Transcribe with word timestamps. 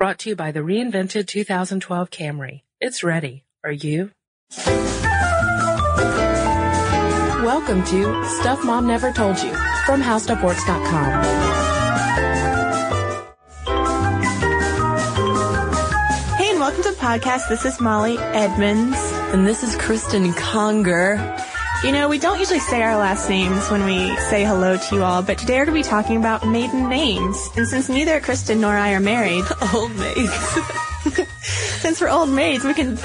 Brought 0.00 0.20
to 0.20 0.30
you 0.30 0.34
by 0.34 0.50
the 0.50 0.60
reinvented 0.60 1.26
2012 1.26 2.08
Camry. 2.08 2.62
It's 2.80 3.04
ready. 3.04 3.44
Are 3.62 3.70
you? 3.70 4.12
Welcome 7.44 7.84
to 7.84 8.24
Stuff 8.24 8.64
Mom 8.64 8.86
Never 8.86 9.12
Told 9.12 9.38
You 9.42 9.52
from 9.84 10.00
HowStuffWorks.com. 10.00 11.24
Hey, 16.38 16.48
and 16.48 16.60
welcome 16.60 16.82
to 16.82 16.92
the 16.92 16.96
podcast. 16.96 17.50
This 17.50 17.66
is 17.66 17.78
Molly 17.78 18.16
Edmonds. 18.16 18.96
And 19.34 19.46
this 19.46 19.62
is 19.62 19.76
Kristen 19.76 20.32
Conger. 20.32 21.16
You 21.82 21.92
know, 21.92 22.10
we 22.10 22.18
don't 22.18 22.38
usually 22.38 22.58
say 22.58 22.82
our 22.82 22.94
last 22.94 23.30
names 23.30 23.70
when 23.70 23.86
we 23.86 24.14
say 24.28 24.44
hello 24.44 24.76
to 24.76 24.94
you 24.94 25.02
all, 25.02 25.22
but 25.22 25.38
today 25.38 25.54
we're 25.58 25.64
going 25.64 25.82
to 25.82 25.88
be 25.88 25.90
talking 25.90 26.18
about 26.18 26.46
maiden 26.46 26.90
names. 26.90 27.48
And 27.56 27.66
since 27.66 27.88
neither 27.88 28.20
Kristen 28.20 28.60
nor 28.60 28.76
I 28.76 28.92
are 28.92 29.00
married, 29.00 29.44
Old 29.74 29.96
maids. 29.96 30.30
since 31.80 31.98
we're 31.98 32.10
old 32.10 32.28
maids, 32.28 32.64
we 32.64 32.74
can 32.74 32.98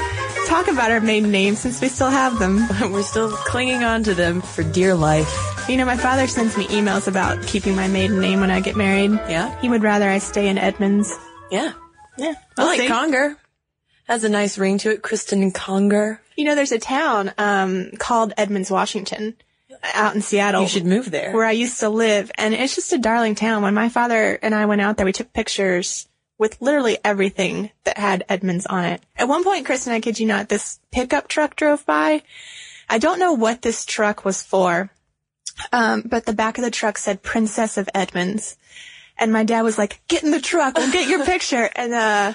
talk 0.48 0.68
about 0.68 0.92
our 0.92 1.00
maiden 1.00 1.32
names 1.32 1.60
since 1.60 1.80
we 1.80 1.88
still 1.88 2.10
have 2.10 2.38
them. 2.38 2.68
We're 2.92 3.04
still 3.04 3.32
clinging 3.32 3.86
on 3.86 4.04
to 4.04 4.14
them 4.14 4.42
for 4.42 4.64
dear 4.64 4.94
life. 4.94 5.34
You 5.70 5.78
know, 5.78 5.86
my 5.86 5.96
father 5.96 6.28
sends 6.28 6.58
me 6.58 6.66
emails 6.66 7.08
about 7.08 7.48
keeping 7.48 7.78
my 7.78 7.88
maiden 7.88 8.20
name 8.20 8.42
when 8.42 8.52
I 8.52 8.60
get 8.60 8.76
married. 8.76 9.12
Yeah? 9.12 9.58
He 9.62 9.70
would 9.70 9.84
rather 9.84 10.10
I 10.10 10.18
stay 10.18 10.50
in 10.50 10.58
Edmonds. 10.58 11.14
Yeah. 11.50 11.72
Yeah. 12.18 12.34
I 12.58 12.62
we'll 12.62 12.68
like 12.68 12.80
see. 12.82 12.88
Conger. 12.90 13.38
Has 14.08 14.24
a 14.24 14.30
nice 14.30 14.58
ring 14.58 14.78
to 14.80 14.92
it. 14.92 15.02
Kristen 15.02 15.52
Conger. 15.52 16.22
You 16.36 16.46
know, 16.46 16.56
there's 16.56 16.72
a 16.72 16.80
town 16.80 17.32
um, 17.38 17.92
called 17.98 18.34
Edmonds, 18.38 18.70
Washington, 18.70 19.36
out 19.94 20.14
in 20.14 20.22
Seattle. 20.22 20.62
You 20.62 20.68
should 20.68 20.86
move 20.86 21.10
there. 21.10 21.34
where 21.34 21.46
I 21.46 21.52
used 21.52 21.80
to 21.80 21.90
live, 21.90 22.32
and 22.36 22.54
it's 22.54 22.76
just 22.76 22.94
a 22.94 22.98
darling 22.98 23.36
town. 23.36 23.64
When 23.64 23.74
my 23.74 23.90
father 23.90 24.38
and 24.42 24.54
I 24.54 24.66
went 24.68 24.82
out 24.82 24.98
there, 24.98 25.06
we 25.06 25.12
took 25.12 25.34
pictures 25.34 26.08
with 26.38 26.62
literally 26.62 26.98
everything 27.04 27.72
that 27.86 27.98
had 27.98 28.26
Edmonds 28.28 28.66
on 28.66 28.84
it. 28.86 29.02
At 29.16 29.28
one 29.28 29.44
point, 29.44 29.66
Kristen, 29.66 29.94
I 29.94 30.02
kid 30.02 30.20
you 30.20 30.28
not, 30.28 30.50
this 30.50 30.80
pickup 30.92 31.28
truck 31.28 31.56
drove 31.56 31.86
by. 31.86 32.24
I 32.90 32.98
don't 33.00 33.20
know 33.20 33.34
what 33.34 33.62
this 33.62 33.86
truck 33.86 34.26
was 34.26 34.44
for, 34.44 34.92
um, 35.72 36.04
but 36.06 36.26
the 36.26 36.34
back 36.34 36.58
of 36.58 36.64
the 36.64 36.72
truck 36.72 36.98
said 36.98 37.24
Princess 37.24 37.78
of 37.78 37.90
Edmonds. 37.96 38.58
And 39.18 39.32
my 39.32 39.46
dad 39.46 39.62
was 39.62 39.78
like, 39.78 40.02
get 40.10 40.24
in 40.24 40.32
the 40.32 40.42
truck, 40.42 40.78
we'll 40.78 40.92
get 40.92 41.10
your 41.10 41.26
picture. 41.26 41.70
And, 41.76 41.94
uh, 41.94 42.34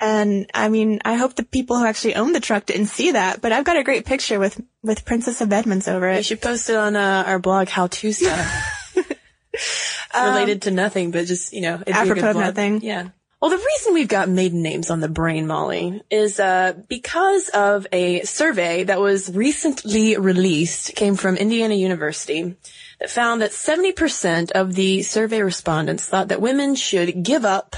and 0.00 0.50
I 0.54 0.68
mean, 0.68 1.00
I 1.04 1.14
hope 1.14 1.36
the 1.36 1.44
people 1.44 1.78
who 1.78 1.84
actually 1.84 2.14
own 2.14 2.32
the 2.32 2.40
truck 2.40 2.66
didn't 2.66 2.86
see 2.86 3.12
that, 3.12 3.42
but 3.42 3.52
I've 3.52 3.64
got 3.64 3.76
a 3.76 3.84
great 3.84 4.06
picture 4.06 4.38
with, 4.38 4.60
with 4.82 5.04
Princess 5.04 5.40
of 5.40 5.52
Edmonds 5.52 5.88
over 5.88 6.10
You 6.10 6.18
it. 6.18 6.24
should 6.24 6.40
post 6.40 6.70
it 6.70 6.76
on 6.76 6.96
uh, 6.96 7.24
our 7.26 7.38
blog, 7.38 7.68
How 7.68 7.86
To 7.88 8.12
Stuff. 8.12 8.94
Related 10.14 10.62
to 10.62 10.70
nothing, 10.70 11.10
but 11.10 11.26
just, 11.26 11.52
you 11.52 11.60
know, 11.60 11.82
a 11.86 11.90
Apropos 11.90 12.14
good 12.14 12.24
of 12.30 12.36
nothing. 12.36 12.80
Yeah. 12.82 13.08
Well, 13.40 13.50
the 13.50 13.56
reason 13.56 13.94
we've 13.94 14.08
got 14.08 14.28
maiden 14.28 14.62
names 14.62 14.90
on 14.90 15.00
the 15.00 15.08
brain, 15.08 15.46
Molly, 15.46 16.02
is 16.10 16.38
uh, 16.38 16.74
because 16.88 17.48
of 17.48 17.86
a 17.90 18.22
survey 18.22 18.84
that 18.84 19.00
was 19.00 19.34
recently 19.34 20.18
released, 20.18 20.94
came 20.94 21.16
from 21.16 21.36
Indiana 21.36 21.74
University, 21.74 22.56
that 23.00 23.10
found 23.10 23.40
that 23.40 23.52
70% 23.52 24.50
of 24.50 24.74
the 24.74 25.02
survey 25.02 25.40
respondents 25.40 26.06
thought 26.06 26.28
that 26.28 26.42
women 26.42 26.74
should 26.74 27.22
give 27.22 27.46
up 27.46 27.76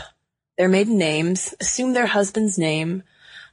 their 0.62 0.68
maiden 0.68 0.96
names, 0.96 1.56
assume 1.60 1.92
their 1.92 2.06
husband's 2.06 2.56
name 2.56 3.02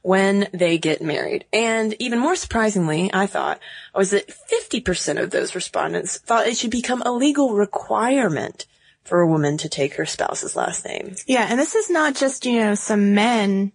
when 0.00 0.46
they 0.54 0.78
get 0.78 1.02
married. 1.02 1.44
And 1.52 1.92
even 1.98 2.20
more 2.20 2.36
surprisingly, 2.36 3.10
I 3.12 3.26
thought, 3.26 3.58
was 3.92 4.12
that 4.12 4.28
50% 4.28 5.20
of 5.20 5.32
those 5.32 5.56
respondents 5.56 6.18
thought 6.18 6.46
it 6.46 6.56
should 6.56 6.70
become 6.70 7.02
a 7.02 7.10
legal 7.10 7.54
requirement 7.54 8.66
for 9.02 9.18
a 9.18 9.26
woman 9.26 9.56
to 9.56 9.68
take 9.68 9.94
her 9.94 10.06
spouse's 10.06 10.54
last 10.54 10.84
name. 10.84 11.16
Yeah, 11.26 11.48
and 11.50 11.58
this 11.58 11.74
is 11.74 11.90
not 11.90 12.14
just, 12.14 12.46
you 12.46 12.60
know, 12.60 12.76
some 12.76 13.12
men 13.12 13.72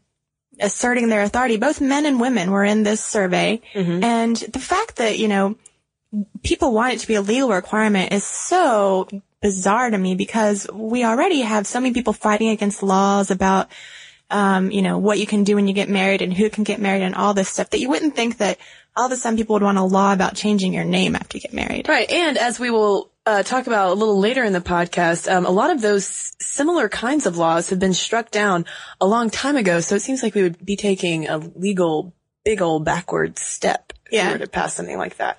asserting 0.58 1.10
their 1.10 1.24
authority. 1.24 1.58
Both 1.58 1.82
men 1.82 2.06
and 2.06 2.22
women 2.22 2.52
were 2.52 2.64
in 2.64 2.84
this 2.84 3.04
survey. 3.04 3.62
Mm-hmm. 3.74 4.02
And 4.02 4.38
the 4.38 4.60
fact 4.60 4.96
that, 4.96 5.20
you 5.20 5.28
know, 5.28 5.58
people 6.42 6.72
want 6.72 6.94
it 6.94 7.00
to 7.02 7.08
be 7.08 7.16
a 7.16 7.22
legal 7.22 7.50
requirement 7.50 8.14
is 8.14 8.24
so 8.24 9.10
bizarre 9.46 9.92
to 9.92 9.98
me 9.98 10.16
because 10.16 10.68
we 10.74 11.06
already 11.06 11.42
have 11.42 11.68
so 11.68 11.80
many 11.80 11.94
people 11.94 12.14
fighting 12.14 12.50
against 12.50 12.82
laws 12.82 13.30
about, 13.30 13.70
um, 14.32 14.72
you 14.72 14.82
know, 14.82 14.98
what 14.98 15.20
you 15.20 15.28
can 15.28 15.44
do 15.44 15.54
when 15.54 15.68
you 15.68 15.74
get 15.76 15.88
married 15.88 16.24
and 16.24 16.34
who 16.34 16.50
can 16.50 16.64
get 16.64 16.82
married 16.82 17.04
and 17.04 17.14
all 17.14 17.36
this 17.36 17.48
stuff 17.48 17.70
that 17.70 17.80
you 17.80 17.88
wouldn't 17.88 18.16
think 18.16 18.38
that 18.38 18.58
all 18.98 19.06
of 19.06 19.12
a 19.12 19.16
sudden 19.16 19.38
people 19.38 19.54
would 19.54 19.62
want 19.62 19.78
a 19.78 19.84
law 19.84 20.14
about 20.14 20.34
changing 20.36 20.74
your 20.74 20.84
name 20.84 21.16
after 21.16 21.38
you 21.38 21.42
get 21.42 21.54
married. 21.54 21.88
Right. 21.88 22.10
And 22.10 22.40
as 22.40 22.60
we 22.60 22.72
will 22.72 23.12
uh, 23.28 23.44
talk 23.44 23.68
about 23.68 23.92
a 23.92 23.94
little 23.94 24.18
later 24.18 24.44
in 24.44 24.52
the 24.52 24.62
podcast, 24.62 25.32
um, 25.32 25.46
a 25.46 25.52
lot 25.52 25.70
of 25.70 25.80
those 25.80 26.34
similar 26.40 26.90
kinds 26.90 27.28
of 27.28 27.38
laws 27.38 27.70
have 27.70 27.78
been 27.78 27.94
struck 27.94 28.32
down 28.32 28.66
a 29.00 29.06
long 29.06 29.30
time 29.30 29.58
ago. 29.58 29.80
So 29.80 29.94
it 29.94 30.02
seems 30.02 30.24
like 30.24 30.34
we 30.34 30.42
would 30.42 30.66
be 30.66 30.76
taking 30.76 31.28
a 31.28 31.38
legal, 31.38 32.16
big 32.44 32.64
old 32.64 32.84
backward 32.84 33.38
step 33.38 33.94
if 34.10 34.26
we 34.26 34.32
were 34.32 34.40
to 34.40 34.48
pass 34.48 34.74
something 34.74 34.98
like 34.98 35.18
that. 35.18 35.38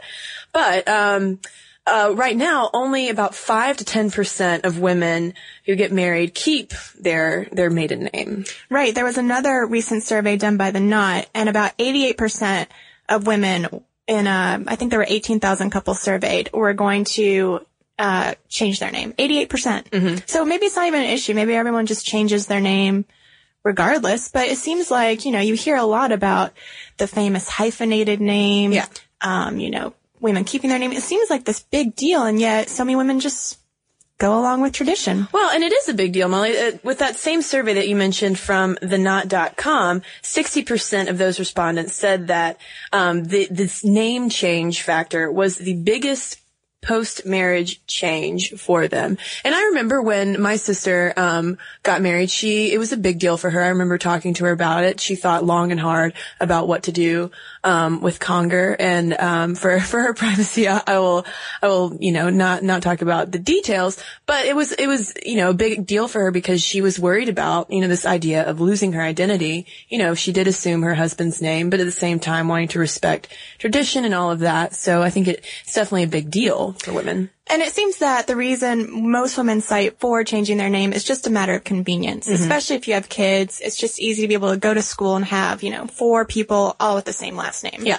But, 0.52 0.86
um, 0.86 1.40
uh, 1.86 2.12
right 2.14 2.36
now, 2.36 2.68
only 2.72 3.08
about 3.08 3.34
five 3.34 3.76
to 3.76 3.84
ten 3.84 4.10
percent 4.10 4.64
of 4.64 4.80
women 4.80 5.34
who 5.64 5.76
get 5.76 5.92
married 5.92 6.34
keep 6.34 6.72
their 6.98 7.46
their 7.52 7.70
maiden 7.70 8.10
name. 8.12 8.44
Right. 8.68 8.94
There 8.94 9.04
was 9.04 9.18
another 9.18 9.66
recent 9.66 10.02
survey 10.02 10.36
done 10.36 10.56
by 10.56 10.70
the 10.72 10.80
Knot, 10.80 11.28
and 11.34 11.48
about 11.48 11.76
88% 11.78 12.66
of 13.08 13.26
women 13.26 13.68
in, 14.06 14.26
uh, 14.26 14.62
I 14.66 14.76
think 14.76 14.90
there 14.90 15.00
were 15.00 15.06
18,000 15.08 15.70
couples 15.70 16.00
surveyed, 16.00 16.50
were 16.52 16.72
going 16.72 17.04
to 17.04 17.60
uh, 17.98 18.34
change 18.48 18.80
their 18.80 18.90
name. 18.90 19.12
88%. 19.14 19.48
percent 19.48 20.28
So 20.28 20.44
maybe 20.44 20.66
it's 20.66 20.76
not 20.76 20.86
even 20.86 21.00
an 21.00 21.10
issue. 21.10 21.34
Maybe 21.34 21.54
everyone 21.54 21.86
just 21.86 22.06
changes 22.06 22.46
their 22.46 22.60
name 22.60 23.04
regardless. 23.64 24.30
But 24.30 24.48
it 24.48 24.58
seems 24.58 24.90
like, 24.90 25.24
you 25.24 25.32
know, 25.32 25.40
you 25.40 25.54
hear 25.54 25.76
a 25.76 25.84
lot 25.84 26.12
about 26.12 26.52
the 26.98 27.06
famous 27.06 27.48
hyphenated 27.48 28.20
name. 28.20 28.72
Yeah. 28.72 28.86
Um, 29.20 29.58
you 29.58 29.70
know, 29.70 29.94
women 30.26 30.44
keeping 30.44 30.70
their 30.70 30.78
name. 30.78 30.92
It 30.92 31.02
seems 31.02 31.30
like 31.30 31.44
this 31.44 31.60
big 31.60 31.94
deal, 31.94 32.24
and 32.24 32.40
yet 32.40 32.68
so 32.68 32.84
many 32.84 32.96
women 32.96 33.20
just 33.20 33.58
go 34.18 34.38
along 34.38 34.62
with 34.62 34.72
tradition. 34.72 35.28
Well, 35.32 35.50
and 35.50 35.62
it 35.62 35.72
is 35.72 35.88
a 35.88 35.94
big 35.94 36.12
deal, 36.12 36.28
Molly. 36.28 36.56
Uh, 36.56 36.72
with 36.82 36.98
that 36.98 37.16
same 37.16 37.42
survey 37.42 37.74
that 37.74 37.88
you 37.88 37.96
mentioned 37.96 38.38
from 38.38 38.76
theknot.com, 38.76 40.02
60% 40.22 41.08
of 41.08 41.18
those 41.18 41.38
respondents 41.38 41.94
said 41.94 42.28
that 42.28 42.58
um, 42.92 43.24
the, 43.24 43.46
this 43.50 43.84
name 43.84 44.28
change 44.28 44.82
factor 44.82 45.30
was 45.30 45.56
the 45.56 45.74
biggest 45.74 46.40
post-marriage 46.86 47.84
change 47.88 48.52
for 48.52 48.86
them. 48.86 49.18
And 49.44 49.54
I 49.54 49.64
remember 49.64 50.00
when 50.00 50.40
my 50.40 50.54
sister 50.54 51.12
um, 51.16 51.58
got 51.82 52.00
married, 52.00 52.30
she 52.30 52.72
it 52.72 52.78
was 52.78 52.92
a 52.92 52.96
big 52.96 53.18
deal 53.18 53.36
for 53.36 53.50
her. 53.50 53.60
I 53.60 53.68
remember 53.68 53.98
talking 53.98 54.34
to 54.34 54.44
her 54.44 54.52
about 54.52 54.84
it. 54.84 55.00
She 55.00 55.16
thought 55.16 55.44
long 55.44 55.72
and 55.72 55.80
hard 55.80 56.14
about 56.38 56.68
what 56.68 56.84
to 56.84 56.92
do 56.92 57.32
um, 57.64 58.00
with 58.00 58.20
Conger, 58.20 58.76
and 58.78 59.12
um, 59.14 59.54
for 59.56 59.80
for 59.92 60.00
her 60.00 60.14
privacy, 60.14 60.68
I, 60.68 60.80
I 60.86 60.98
will 61.00 61.26
I 61.60 61.66
will 61.66 61.96
you 61.98 62.12
know 62.12 62.30
not 62.30 62.62
not 62.62 62.82
talk 62.82 63.02
about 63.02 63.32
the 63.32 63.40
details. 63.40 64.02
But 64.26 64.46
it 64.46 64.54
was 64.54 64.70
it 64.72 64.86
was 64.86 65.12
you 65.24 65.36
know 65.36 65.50
a 65.50 65.54
big 65.54 65.86
deal 65.86 66.06
for 66.06 66.20
her 66.20 66.30
because 66.30 66.62
she 66.62 66.80
was 66.80 67.00
worried 67.00 67.28
about 67.28 67.70
you 67.70 67.80
know 67.80 67.88
this 67.88 68.06
idea 68.06 68.48
of 68.48 68.60
losing 68.60 68.92
her 68.92 69.02
identity. 69.02 69.66
You 69.88 69.98
know, 69.98 70.14
she 70.14 70.32
did 70.32 70.46
assume 70.46 70.82
her 70.82 70.94
husband's 70.94 71.42
name, 71.42 71.68
but 71.68 71.80
at 71.80 71.84
the 71.84 71.90
same 71.90 72.20
time 72.20 72.46
wanting 72.46 72.68
to 72.68 72.78
respect 72.78 73.28
tradition 73.58 74.04
and 74.04 74.14
all 74.14 74.30
of 74.30 74.38
that. 74.40 74.74
So 74.74 75.02
I 75.02 75.10
think 75.10 75.26
it, 75.26 75.44
it's 75.62 75.74
definitely 75.74 76.04
a 76.04 76.08
big 76.08 76.30
deal 76.30 76.75
for 76.82 76.92
women. 76.92 77.30
And 77.48 77.62
it 77.62 77.72
seems 77.72 77.98
that 77.98 78.26
the 78.26 78.36
reason 78.36 79.10
most 79.10 79.36
women 79.38 79.60
cite 79.60 80.00
for 80.00 80.24
changing 80.24 80.56
their 80.56 80.70
name 80.70 80.92
is 80.92 81.04
just 81.04 81.26
a 81.26 81.30
matter 81.30 81.54
of 81.54 81.64
convenience, 81.64 82.26
especially 82.28 82.76
if 82.76 82.88
you 82.88 82.94
have 82.94 83.08
kids. 83.08 83.60
It's 83.60 83.76
just 83.76 84.00
easy 84.00 84.22
to 84.22 84.28
be 84.28 84.34
able 84.34 84.50
to 84.50 84.56
go 84.56 84.74
to 84.74 84.82
school 84.82 85.16
and 85.16 85.24
have, 85.24 85.62
you 85.62 85.70
know, 85.70 85.86
four 85.86 86.24
people 86.24 86.76
all 86.80 86.96
with 86.96 87.04
the 87.04 87.12
same 87.12 87.36
last 87.36 87.62
name. 87.62 87.82
Yeah. 87.84 87.98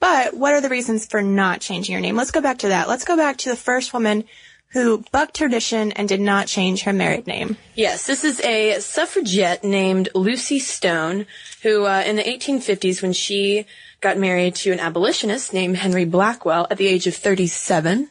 But 0.00 0.34
what 0.34 0.52
are 0.52 0.60
the 0.60 0.68
reasons 0.68 1.06
for 1.06 1.22
not 1.22 1.60
changing 1.60 1.92
your 1.92 2.00
name? 2.00 2.16
Let's 2.16 2.32
go 2.32 2.40
back 2.40 2.58
to 2.58 2.68
that. 2.68 2.88
Let's 2.88 3.04
go 3.04 3.16
back 3.16 3.36
to 3.38 3.50
the 3.50 3.56
first 3.56 3.92
woman 3.94 4.24
who 4.72 5.04
bucked 5.12 5.36
tradition 5.36 5.92
and 5.92 6.08
did 6.08 6.20
not 6.20 6.46
change 6.46 6.82
her 6.82 6.92
married 6.92 7.26
name. 7.26 7.56
Yes, 7.74 8.06
this 8.06 8.24
is 8.24 8.40
a 8.40 8.80
suffragette 8.80 9.62
named 9.62 10.08
Lucy 10.14 10.58
Stone, 10.58 11.26
who 11.62 11.84
uh, 11.84 12.02
in 12.06 12.16
the 12.16 12.22
1850s, 12.22 13.02
when 13.02 13.12
she 13.12 13.66
got 14.02 14.18
married 14.18 14.56
to 14.56 14.72
an 14.72 14.80
abolitionist 14.80 15.52
named 15.54 15.76
Henry 15.78 16.04
Blackwell 16.04 16.66
at 16.70 16.76
the 16.76 16.88
age 16.88 17.06
of 17.06 17.14
37, 17.14 18.10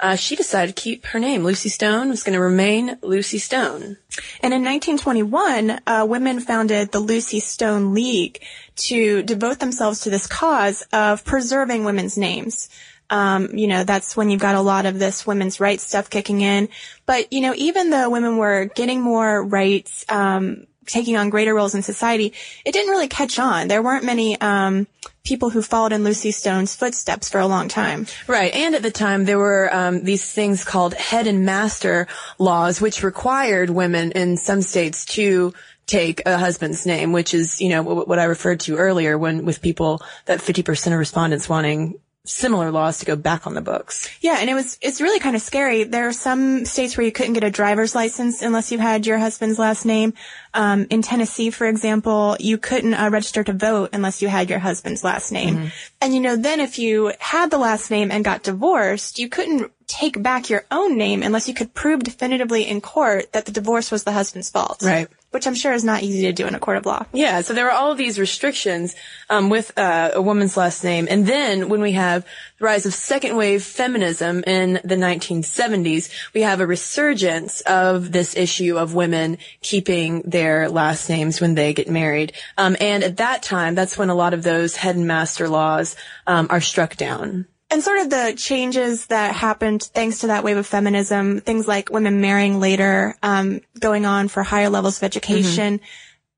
uh, 0.00 0.16
she 0.16 0.36
decided 0.36 0.74
to 0.74 0.82
keep 0.82 1.06
her 1.06 1.18
name. 1.18 1.44
Lucy 1.44 1.68
Stone 1.68 2.08
was 2.08 2.22
going 2.22 2.34
to 2.34 2.40
remain 2.40 2.98
Lucy 3.02 3.38
Stone. 3.38 3.96
And 4.40 4.54
in 4.54 4.64
1921, 4.64 5.80
uh, 5.86 6.06
women 6.08 6.40
founded 6.40 6.92
the 6.92 7.00
Lucy 7.00 7.40
Stone 7.40 7.94
League 7.94 8.42
to 8.76 9.22
devote 9.22 9.58
themselves 9.58 10.00
to 10.00 10.10
this 10.10 10.26
cause 10.26 10.82
of 10.92 11.24
preserving 11.24 11.84
women's 11.84 12.16
names. 12.16 12.68
Um, 13.10 13.50
you 13.54 13.66
know, 13.66 13.84
that's 13.84 14.16
when 14.16 14.30
you've 14.30 14.40
got 14.40 14.54
a 14.54 14.60
lot 14.60 14.86
of 14.86 14.98
this 14.98 15.26
women's 15.26 15.60
rights 15.60 15.84
stuff 15.84 16.10
kicking 16.10 16.40
in. 16.40 16.68
But, 17.06 17.32
you 17.32 17.40
know, 17.40 17.54
even 17.56 17.90
though 17.90 18.10
women 18.10 18.38
were 18.38 18.70
getting 18.74 19.00
more 19.00 19.44
rights, 19.44 20.04
um, 20.08 20.66
taking 20.86 21.16
on 21.16 21.30
greater 21.30 21.54
roles 21.54 21.74
in 21.74 21.82
society, 21.82 22.32
it 22.64 22.72
didn't 22.72 22.90
really 22.90 23.08
catch 23.08 23.38
on. 23.38 23.68
There 23.68 23.82
weren't 23.82 24.04
many 24.04 24.40
um, 24.40 24.86
people 25.24 25.50
who 25.50 25.62
followed 25.62 25.92
in 25.92 26.04
Lucy 26.04 26.30
Stone's 26.30 26.74
footsteps 26.74 27.30
for 27.30 27.40
a 27.40 27.46
long 27.46 27.68
time. 27.68 28.06
Right, 28.26 28.54
and 28.54 28.74
at 28.74 28.82
the 28.82 28.90
time 28.90 29.24
there 29.24 29.38
were 29.38 29.74
um, 29.74 30.04
these 30.04 30.30
things 30.30 30.64
called 30.64 30.94
head 30.94 31.26
and 31.26 31.44
master 31.44 32.06
laws, 32.38 32.80
which 32.80 33.02
required 33.02 33.70
women 33.70 34.12
in 34.12 34.36
some 34.36 34.62
states 34.62 35.04
to 35.06 35.54
take 35.86 36.22
a 36.26 36.38
husband's 36.38 36.86
name, 36.86 37.12
which 37.12 37.34
is, 37.34 37.60
you 37.60 37.68
know, 37.68 37.82
what 37.82 38.18
I 38.18 38.24
referred 38.24 38.60
to 38.60 38.76
earlier 38.76 39.18
when 39.18 39.44
with 39.44 39.60
people 39.60 40.00
that 40.26 40.40
50% 40.40 40.92
of 40.92 40.98
respondents 40.98 41.48
wanting 41.48 41.98
similar 42.26 42.70
laws 42.70 42.98
to 42.98 43.04
go 43.04 43.16
back 43.16 43.46
on 43.46 43.54
the 43.54 43.60
books. 43.60 44.08
Yeah, 44.20 44.38
and 44.40 44.48
it 44.48 44.54
was 44.54 44.78
it's 44.80 45.00
really 45.00 45.18
kind 45.18 45.36
of 45.36 45.42
scary. 45.42 45.84
There 45.84 46.08
are 46.08 46.12
some 46.12 46.64
states 46.64 46.96
where 46.96 47.04
you 47.04 47.12
couldn't 47.12 47.34
get 47.34 47.44
a 47.44 47.50
driver's 47.50 47.94
license 47.94 48.40
unless 48.40 48.72
you 48.72 48.78
had 48.78 49.06
your 49.06 49.18
husband's 49.18 49.58
last 49.58 49.84
name. 49.84 50.14
Um, 50.54 50.86
in 50.88 51.02
Tennessee, 51.02 51.50
for 51.50 51.66
example, 51.66 52.36
you 52.40 52.56
couldn't 52.58 52.94
uh, 52.94 53.10
register 53.10 53.44
to 53.44 53.52
vote 53.52 53.90
unless 53.92 54.22
you 54.22 54.28
had 54.28 54.48
your 54.48 54.58
husband's 54.58 55.04
last 55.04 55.32
name. 55.32 55.56
Mm-hmm. 55.56 55.66
And 56.00 56.14
you 56.14 56.20
know, 56.20 56.36
then 56.36 56.60
if 56.60 56.78
you 56.78 57.12
had 57.18 57.50
the 57.50 57.58
last 57.58 57.90
name 57.90 58.10
and 58.10 58.24
got 58.24 58.42
divorced, 58.42 59.18
you 59.18 59.28
couldn't 59.28 59.70
take 59.86 60.22
back 60.22 60.48
your 60.48 60.64
own 60.70 60.96
name 60.96 61.22
unless 61.22 61.46
you 61.46 61.54
could 61.54 61.74
prove 61.74 62.02
definitively 62.02 62.66
in 62.66 62.80
court 62.80 63.32
that 63.32 63.44
the 63.44 63.52
divorce 63.52 63.90
was 63.90 64.04
the 64.04 64.12
husband's 64.12 64.48
fault. 64.48 64.82
Right 64.82 65.08
which 65.34 65.46
I'm 65.46 65.54
sure 65.54 65.72
is 65.72 65.84
not 65.84 66.02
easy 66.02 66.22
to 66.22 66.32
do 66.32 66.46
in 66.46 66.54
a 66.54 66.60
court 66.60 66.76
of 66.76 66.86
law. 66.86 67.04
Yeah, 67.12 67.40
so 67.42 67.52
there 67.52 67.64
were 67.64 67.72
all 67.72 67.94
these 67.94 68.18
restrictions 68.18 68.94
um, 69.28 69.50
with 69.50 69.76
uh, 69.76 70.12
a 70.14 70.22
woman's 70.22 70.56
last 70.56 70.84
name, 70.84 71.08
and 71.10 71.26
then 71.26 71.68
when 71.68 71.80
we 71.80 71.92
have 71.92 72.24
the 72.58 72.64
rise 72.64 72.86
of 72.86 72.94
second 72.94 73.36
wave 73.36 73.62
feminism 73.62 74.44
in 74.46 74.74
the 74.84 74.94
1970s, 74.94 76.08
we 76.32 76.42
have 76.42 76.60
a 76.60 76.66
resurgence 76.66 77.60
of 77.62 78.12
this 78.12 78.36
issue 78.36 78.78
of 78.78 78.94
women 78.94 79.38
keeping 79.60 80.22
their 80.22 80.68
last 80.68 81.08
names 81.08 81.40
when 81.40 81.54
they 81.54 81.74
get 81.74 81.88
married. 81.88 82.32
Um, 82.56 82.76
and 82.80 83.02
at 83.02 83.16
that 83.16 83.42
time, 83.42 83.74
that's 83.74 83.98
when 83.98 84.10
a 84.10 84.14
lot 84.14 84.34
of 84.34 84.42
those 84.42 84.76
head 84.76 84.96
and 84.96 85.06
master 85.06 85.48
laws 85.48 85.96
um, 86.26 86.46
are 86.48 86.60
struck 86.60 86.96
down 86.96 87.46
and 87.74 87.82
sort 87.82 87.98
of 87.98 88.08
the 88.08 88.34
changes 88.36 89.06
that 89.06 89.34
happened 89.34 89.82
thanks 89.82 90.20
to 90.20 90.28
that 90.28 90.44
wave 90.44 90.56
of 90.56 90.64
feminism, 90.64 91.40
things 91.40 91.66
like 91.66 91.90
women 91.90 92.20
marrying 92.20 92.60
later, 92.60 93.16
um, 93.20 93.62
going 93.80 94.06
on 94.06 94.28
for 94.28 94.44
higher 94.44 94.70
levels 94.70 94.98
of 94.98 95.02
education. 95.02 95.78
Mm-hmm. 95.78 95.86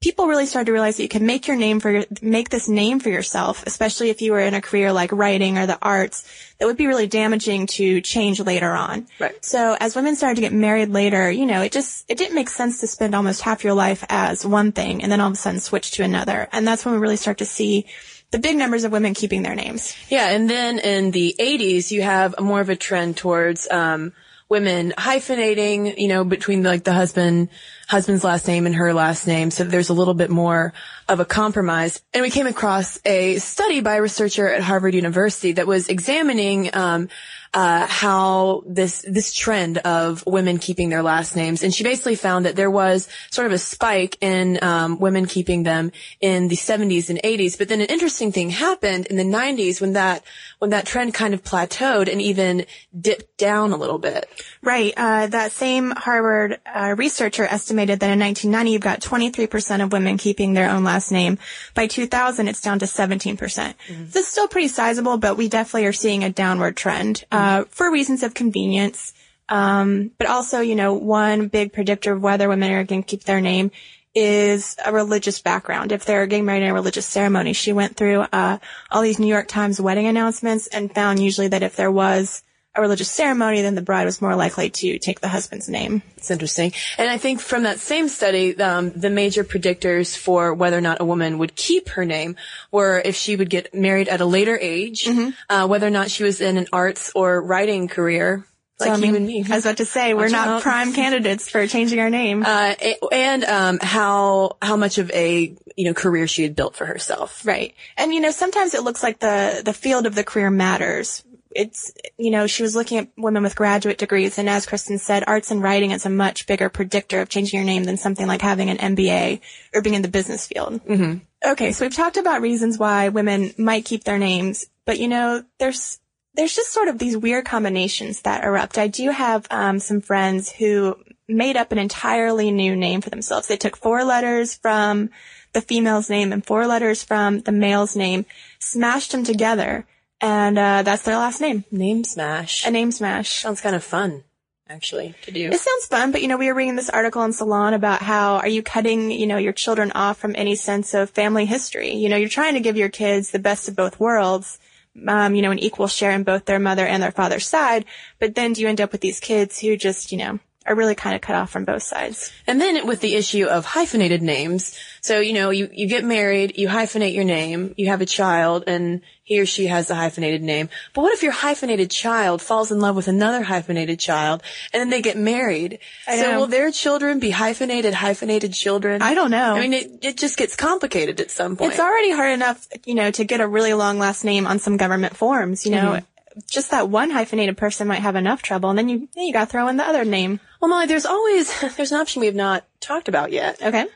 People 0.00 0.28
really 0.28 0.46
started 0.46 0.64
to 0.66 0.72
realize 0.72 0.96
that 0.96 1.02
you 1.02 1.10
can 1.10 1.26
make 1.26 1.46
your 1.46 1.58
name 1.58 1.78
for 1.78 1.90
your, 1.90 2.04
make 2.22 2.48
this 2.48 2.70
name 2.70 3.00
for 3.00 3.10
yourself, 3.10 3.66
especially 3.66 4.08
if 4.08 4.22
you 4.22 4.32
were 4.32 4.40
in 4.40 4.54
a 4.54 4.62
career 4.62 4.94
like 4.94 5.12
writing 5.12 5.58
or 5.58 5.66
the 5.66 5.78
arts, 5.82 6.26
that 6.58 6.64
would 6.64 6.78
be 6.78 6.86
really 6.86 7.06
damaging 7.06 7.66
to 7.66 8.00
change 8.00 8.40
later 8.40 8.70
on. 8.70 9.06
Right. 9.18 9.44
So 9.44 9.76
as 9.78 9.94
women 9.94 10.16
started 10.16 10.36
to 10.36 10.40
get 10.40 10.54
married 10.54 10.88
later, 10.88 11.30
you 11.30 11.44
know, 11.44 11.60
it 11.60 11.70
just, 11.70 12.06
it 12.08 12.16
didn't 12.16 12.34
make 12.34 12.48
sense 12.48 12.80
to 12.80 12.86
spend 12.86 13.14
almost 13.14 13.42
half 13.42 13.62
your 13.62 13.74
life 13.74 14.02
as 14.08 14.46
one 14.46 14.72
thing 14.72 15.02
and 15.02 15.12
then 15.12 15.20
all 15.20 15.28
of 15.28 15.34
a 15.34 15.36
sudden 15.36 15.60
switch 15.60 15.90
to 15.92 16.02
another. 16.02 16.48
And 16.50 16.66
that's 16.66 16.86
when 16.86 16.94
we 16.94 17.00
really 17.00 17.16
start 17.16 17.38
to 17.38 17.44
see 17.44 17.84
the 18.30 18.38
big 18.38 18.56
numbers 18.56 18.84
of 18.84 18.92
women 18.92 19.14
keeping 19.14 19.42
their 19.42 19.54
names. 19.54 19.94
Yeah, 20.08 20.30
and 20.30 20.48
then 20.48 20.78
in 20.78 21.10
the 21.10 21.34
80s, 21.38 21.90
you 21.90 22.02
have 22.02 22.38
more 22.40 22.60
of 22.60 22.68
a 22.68 22.76
trend 22.76 23.16
towards 23.16 23.70
um, 23.70 24.12
women 24.48 24.92
hyphenating, 24.96 25.98
you 25.98 26.08
know, 26.08 26.24
between 26.24 26.62
like 26.62 26.84
the 26.84 26.92
husband, 26.92 27.48
husband's 27.88 28.22
last 28.22 28.46
name 28.46 28.66
and 28.66 28.74
her 28.76 28.92
last 28.94 29.26
name. 29.26 29.50
So 29.50 29.64
there's 29.64 29.88
a 29.88 29.94
little 29.94 30.14
bit 30.14 30.30
more 30.30 30.72
of 31.08 31.20
a 31.20 31.24
compromise. 31.24 32.00
And 32.14 32.22
we 32.22 32.30
came 32.30 32.46
across 32.46 33.00
a 33.04 33.38
study 33.38 33.80
by 33.80 33.96
a 33.96 34.02
researcher 34.02 34.48
at 34.48 34.62
Harvard 34.62 34.94
University 34.94 35.52
that 35.52 35.66
was 35.66 35.88
examining 35.88 36.74
um, 36.74 37.08
uh, 37.56 37.86
how 37.86 38.62
this 38.66 39.02
this 39.08 39.32
trend 39.34 39.78
of 39.78 40.22
women 40.26 40.58
keeping 40.58 40.90
their 40.90 41.02
last 41.02 41.34
names, 41.34 41.62
and 41.62 41.74
she 41.74 41.84
basically 41.84 42.14
found 42.14 42.44
that 42.44 42.54
there 42.54 42.70
was 42.70 43.08
sort 43.30 43.46
of 43.46 43.52
a 43.54 43.58
spike 43.58 44.18
in 44.20 44.58
um, 44.62 44.98
women 44.98 45.24
keeping 45.24 45.62
them 45.62 45.90
in 46.20 46.48
the 46.48 46.54
70s 46.54 47.08
and 47.08 47.18
80s. 47.24 47.56
But 47.56 47.70
then 47.70 47.80
an 47.80 47.86
interesting 47.86 48.30
thing 48.30 48.50
happened 48.50 49.06
in 49.06 49.16
the 49.16 49.24
90s 49.24 49.80
when 49.80 49.94
that 49.94 50.22
when 50.58 50.68
that 50.70 50.84
trend 50.84 51.14
kind 51.14 51.32
of 51.32 51.42
plateaued 51.42 52.12
and 52.12 52.20
even 52.20 52.66
dipped 52.98 53.38
down 53.38 53.72
a 53.72 53.76
little 53.78 53.98
bit. 53.98 54.28
Right. 54.60 54.92
Uh, 54.94 55.26
that 55.28 55.50
same 55.50 55.92
Harvard 55.92 56.60
uh, 56.66 56.94
researcher 56.98 57.44
estimated 57.44 58.00
that 58.00 58.10
in 58.10 58.20
1990 58.20 58.70
you've 58.70 58.82
got 58.82 59.00
23% 59.00 59.82
of 59.82 59.92
women 59.92 60.18
keeping 60.18 60.52
their 60.52 60.68
own 60.68 60.84
last 60.84 61.10
name. 61.10 61.38
By 61.72 61.86
2000, 61.86 62.48
it's 62.48 62.60
down 62.60 62.80
to 62.80 62.84
17%. 62.84 63.38
percent 63.38 63.78
mm 63.88 63.96
hmm 63.96 64.04
This 64.04 64.26
is 64.26 64.28
still 64.28 64.48
pretty 64.48 64.68
sizable, 64.68 65.16
but 65.16 65.38
we 65.38 65.48
definitely 65.48 65.86
are 65.86 65.92
seeing 65.94 66.22
a 66.22 66.28
downward 66.30 66.76
trend. 66.76 67.24
Mm-hmm 67.32 67.45
uh, 67.46 67.64
for 67.70 67.92
reasons 67.92 68.24
of 68.24 68.34
convenience. 68.34 69.14
Um, 69.48 70.10
but 70.18 70.26
also, 70.26 70.58
you 70.60 70.74
know, 70.74 70.94
one 70.94 71.46
big 71.46 71.72
predictor 71.72 72.12
of 72.12 72.22
whether 72.22 72.48
women 72.48 72.72
are 72.72 72.82
going 72.82 73.04
to 73.04 73.06
keep 73.06 73.22
their 73.22 73.40
name 73.40 73.70
is 74.16 74.76
a 74.84 74.92
religious 74.92 75.40
background. 75.40 75.92
If 75.92 76.04
they're 76.04 76.26
getting 76.26 76.44
married 76.44 76.64
in 76.64 76.70
a 76.70 76.74
religious 76.74 77.06
ceremony, 77.06 77.52
she 77.52 77.72
went 77.72 77.96
through 77.96 78.22
uh, 78.32 78.58
all 78.90 79.02
these 79.02 79.20
New 79.20 79.28
York 79.28 79.46
Times 79.46 79.80
wedding 79.80 80.06
announcements 80.08 80.66
and 80.66 80.92
found 80.92 81.22
usually 81.22 81.48
that 81.48 81.62
if 81.62 81.76
there 81.76 81.92
was 81.92 82.42
a 82.76 82.80
religious 82.80 83.10
ceremony, 83.10 83.62
then 83.62 83.74
the 83.74 83.82
bride 83.82 84.04
was 84.04 84.20
more 84.20 84.36
likely 84.36 84.70
to 84.70 84.98
take 84.98 85.20
the 85.20 85.28
husband's 85.28 85.68
name. 85.68 86.02
It's 86.16 86.30
interesting. 86.30 86.72
And 86.98 87.08
I 87.08 87.18
think 87.18 87.40
from 87.40 87.62
that 87.64 87.78
same 87.78 88.08
study, 88.08 88.58
um, 88.60 88.90
the 88.92 89.10
major 89.10 89.44
predictors 89.44 90.16
for 90.16 90.54
whether 90.54 90.76
or 90.76 90.80
not 90.80 91.00
a 91.00 91.04
woman 91.04 91.38
would 91.38 91.56
keep 91.56 91.90
her 91.90 92.04
name 92.04 92.36
were 92.70 93.00
if 93.04 93.16
she 93.16 93.36
would 93.36 93.50
get 93.50 93.74
married 93.74 94.08
at 94.08 94.20
a 94.20 94.26
later 94.26 94.58
age, 94.60 95.04
mm-hmm. 95.04 95.30
uh, 95.48 95.66
whether 95.66 95.86
or 95.86 95.90
not 95.90 96.10
she 96.10 96.24
was 96.24 96.40
in 96.40 96.56
an 96.56 96.66
arts 96.72 97.12
or 97.14 97.40
writing 97.40 97.88
career. 97.88 98.46
Like 98.78 98.88
so, 98.88 98.92
I 98.92 98.96
mean, 98.98 99.10
you 99.10 99.16
and 99.16 99.26
me. 99.26 99.44
I 99.48 99.54
was 99.54 99.64
about 99.64 99.78
to 99.78 99.86
say, 99.86 100.12
we're 100.12 100.28
not 100.28 100.60
prime 100.60 100.92
candidates 100.92 101.48
for 101.48 101.66
changing 101.66 101.98
our 101.98 102.10
name. 102.10 102.42
Uh, 102.44 102.74
and, 103.10 103.42
um, 103.44 103.78
how, 103.80 104.58
how 104.60 104.76
much 104.76 104.98
of 104.98 105.10
a, 105.12 105.56
you 105.76 105.84
know, 105.86 105.94
career 105.94 106.26
she 106.26 106.42
had 106.42 106.54
built 106.54 106.76
for 106.76 106.84
herself. 106.84 107.46
Right. 107.46 107.74
And, 107.96 108.12
you 108.12 108.20
know, 108.20 108.32
sometimes 108.32 108.74
it 108.74 108.82
looks 108.82 109.02
like 109.02 109.18
the, 109.18 109.62
the 109.64 109.72
field 109.72 110.04
of 110.04 110.14
the 110.14 110.24
career 110.24 110.50
matters 110.50 111.24
it's, 111.50 111.92
you 112.18 112.30
know, 112.30 112.46
she 112.46 112.62
was 112.62 112.76
looking 112.76 112.98
at 112.98 113.08
women 113.16 113.42
with 113.42 113.56
graduate 113.56 113.98
degrees. 113.98 114.38
And 114.38 114.48
as 114.48 114.66
Kristen 114.66 114.98
said, 114.98 115.24
arts 115.26 115.50
and 115.50 115.62
writing 115.62 115.90
is 115.90 116.06
a 116.06 116.10
much 116.10 116.46
bigger 116.46 116.68
predictor 116.68 117.20
of 117.20 117.28
changing 117.28 117.58
your 117.58 117.66
name 117.66 117.84
than 117.84 117.96
something 117.96 118.26
like 118.26 118.42
having 118.42 118.70
an 118.70 118.78
MBA 118.78 119.40
or 119.74 119.82
being 119.82 119.94
in 119.94 120.02
the 120.02 120.08
business 120.08 120.46
field. 120.46 120.84
Mm-hmm. 120.84 121.18
Okay. 121.50 121.72
So 121.72 121.84
we've 121.84 121.94
talked 121.94 122.16
about 122.16 122.42
reasons 122.42 122.78
why 122.78 123.08
women 123.08 123.52
might 123.58 123.84
keep 123.84 124.04
their 124.04 124.18
names, 124.18 124.66
but 124.84 124.98
you 124.98 125.08
know, 125.08 125.44
there's, 125.58 126.00
there's 126.34 126.54
just 126.54 126.72
sort 126.72 126.88
of 126.88 126.98
these 126.98 127.16
weird 127.16 127.44
combinations 127.46 128.22
that 128.22 128.44
erupt. 128.44 128.78
I 128.78 128.88
do 128.88 129.10
have 129.10 129.46
um, 129.50 129.78
some 129.78 130.00
friends 130.00 130.52
who 130.52 130.96
made 131.28 131.56
up 131.56 131.72
an 131.72 131.78
entirely 131.78 132.50
new 132.50 132.76
name 132.76 133.00
for 133.00 133.10
themselves. 133.10 133.48
They 133.48 133.56
took 133.56 133.76
four 133.76 134.04
letters 134.04 134.54
from 134.54 135.10
the 135.52 135.60
female's 135.62 136.10
name 136.10 136.32
and 136.32 136.44
four 136.44 136.66
letters 136.66 137.02
from 137.02 137.40
the 137.40 137.52
male's 137.52 137.96
name, 137.96 138.26
smashed 138.58 139.12
them 139.12 139.24
together, 139.24 139.86
and 140.20 140.58
uh, 140.58 140.82
that's 140.82 141.02
their 141.02 141.16
last 141.16 141.40
name. 141.40 141.64
Name 141.70 142.04
smash. 142.04 142.66
A 142.66 142.70
name 142.70 142.92
smash. 142.92 143.42
Sounds 143.42 143.60
kind 143.60 143.76
of 143.76 143.84
fun, 143.84 144.24
actually, 144.68 145.14
to 145.22 145.30
do. 145.30 145.50
It 145.50 145.60
sounds 145.60 145.86
fun, 145.86 146.12
but 146.12 146.22
you 146.22 146.28
know, 146.28 146.36
we 146.36 146.48
were 146.48 146.54
reading 146.54 146.76
this 146.76 146.90
article 146.90 147.22
in 147.24 147.32
Salon 147.32 147.74
about 147.74 148.02
how 148.02 148.36
are 148.36 148.48
you 148.48 148.62
cutting, 148.62 149.10
you 149.10 149.26
know, 149.26 149.36
your 149.36 149.52
children 149.52 149.92
off 149.92 150.18
from 150.18 150.34
any 150.36 150.56
sense 150.56 150.94
of 150.94 151.10
family 151.10 151.44
history? 151.44 151.94
You 151.94 152.08
know, 152.08 152.16
you're 152.16 152.28
trying 152.28 152.54
to 152.54 152.60
give 152.60 152.76
your 152.76 152.88
kids 152.88 153.30
the 153.30 153.38
best 153.38 153.68
of 153.68 153.76
both 153.76 154.00
worlds. 154.00 154.58
Um, 155.06 155.34
you 155.34 155.42
know, 155.42 155.50
an 155.50 155.58
equal 155.58 155.88
share 155.88 156.12
in 156.12 156.22
both 156.22 156.46
their 156.46 156.58
mother 156.58 156.86
and 156.86 157.02
their 157.02 157.12
father's 157.12 157.46
side, 157.46 157.84
but 158.18 158.34
then 158.34 158.54
do 158.54 158.62
you 158.62 158.68
end 158.68 158.80
up 158.80 158.92
with 158.92 159.02
these 159.02 159.20
kids 159.20 159.58
who 159.58 159.76
just, 159.76 160.10
you 160.10 160.16
know, 160.16 160.40
are 160.66 160.74
really 160.74 160.94
kind 160.94 161.14
of 161.14 161.22
cut 161.22 161.36
off 161.36 161.50
from 161.50 161.64
both 161.64 161.82
sides. 161.82 162.32
And 162.46 162.60
then 162.60 162.86
with 162.86 163.00
the 163.00 163.14
issue 163.14 163.46
of 163.46 163.64
hyphenated 163.64 164.22
names, 164.22 164.78
so 165.00 165.20
you 165.20 165.32
know, 165.32 165.50
you, 165.50 165.68
you 165.72 165.88
get 165.88 166.04
married, 166.04 166.58
you 166.58 166.68
hyphenate 166.68 167.14
your 167.14 167.24
name, 167.24 167.74
you 167.76 167.88
have 167.88 168.00
a 168.00 168.06
child, 168.06 168.64
and 168.66 169.02
he 169.26 169.40
or 169.40 169.46
she 169.46 169.66
has 169.66 169.90
a 169.90 169.94
hyphenated 169.94 170.42
name. 170.42 170.68
But 170.94 171.02
what 171.02 171.12
if 171.12 171.22
your 171.24 171.32
hyphenated 171.32 171.90
child 171.90 172.40
falls 172.40 172.70
in 172.70 172.78
love 172.78 172.94
with 172.94 173.08
another 173.08 173.42
hyphenated 173.42 173.98
child, 173.98 174.42
and 174.72 174.80
then 174.80 174.90
they 174.90 175.02
get 175.02 175.16
married? 175.16 175.80
I 176.06 176.20
so 176.20 176.30
know. 176.30 176.40
will 176.40 176.46
their 176.46 176.70
children 176.70 177.18
be 177.18 177.30
hyphenated, 177.30 177.92
hyphenated 177.92 178.52
children? 178.52 179.02
I 179.02 179.14
don't 179.14 179.32
know. 179.32 179.54
I 179.54 179.60
mean, 179.60 179.72
it, 179.72 179.90
it 180.02 180.16
just 180.16 180.36
gets 180.36 180.54
complicated 180.54 181.20
at 181.20 181.32
some 181.32 181.56
point. 181.56 181.72
It's 181.72 181.80
already 181.80 182.12
hard 182.12 182.32
enough, 182.32 182.68
you 182.84 182.94
know, 182.94 183.10
to 183.10 183.24
get 183.24 183.40
a 183.40 183.48
really 183.48 183.74
long 183.74 183.98
last 183.98 184.24
name 184.24 184.46
on 184.46 184.60
some 184.60 184.76
government 184.76 185.16
forms, 185.16 185.66
you 185.66 185.72
know. 185.72 185.92
Mm-hmm. 185.92 186.40
Just 186.48 186.70
that 186.70 186.88
one 186.88 187.10
hyphenated 187.10 187.56
person 187.56 187.88
might 187.88 188.02
have 188.02 188.14
enough 188.14 188.42
trouble, 188.42 188.70
and 188.70 188.78
then 188.78 188.88
you 188.88 189.08
then 189.14 189.24
you 189.24 189.32
got 189.32 189.46
to 189.46 189.50
throw 189.50 189.68
in 189.68 189.76
the 189.76 189.84
other 189.84 190.04
name. 190.04 190.38
Well, 190.60 190.68
Molly, 190.68 190.86
there's 190.86 191.06
always, 191.06 191.60
there's 191.76 191.92
an 191.92 192.00
option 192.00 192.20
we 192.20 192.26
have 192.26 192.34
not 192.34 192.64
talked 192.80 193.08
about 193.08 193.32
yet. 193.32 193.62
Okay. 193.62 193.86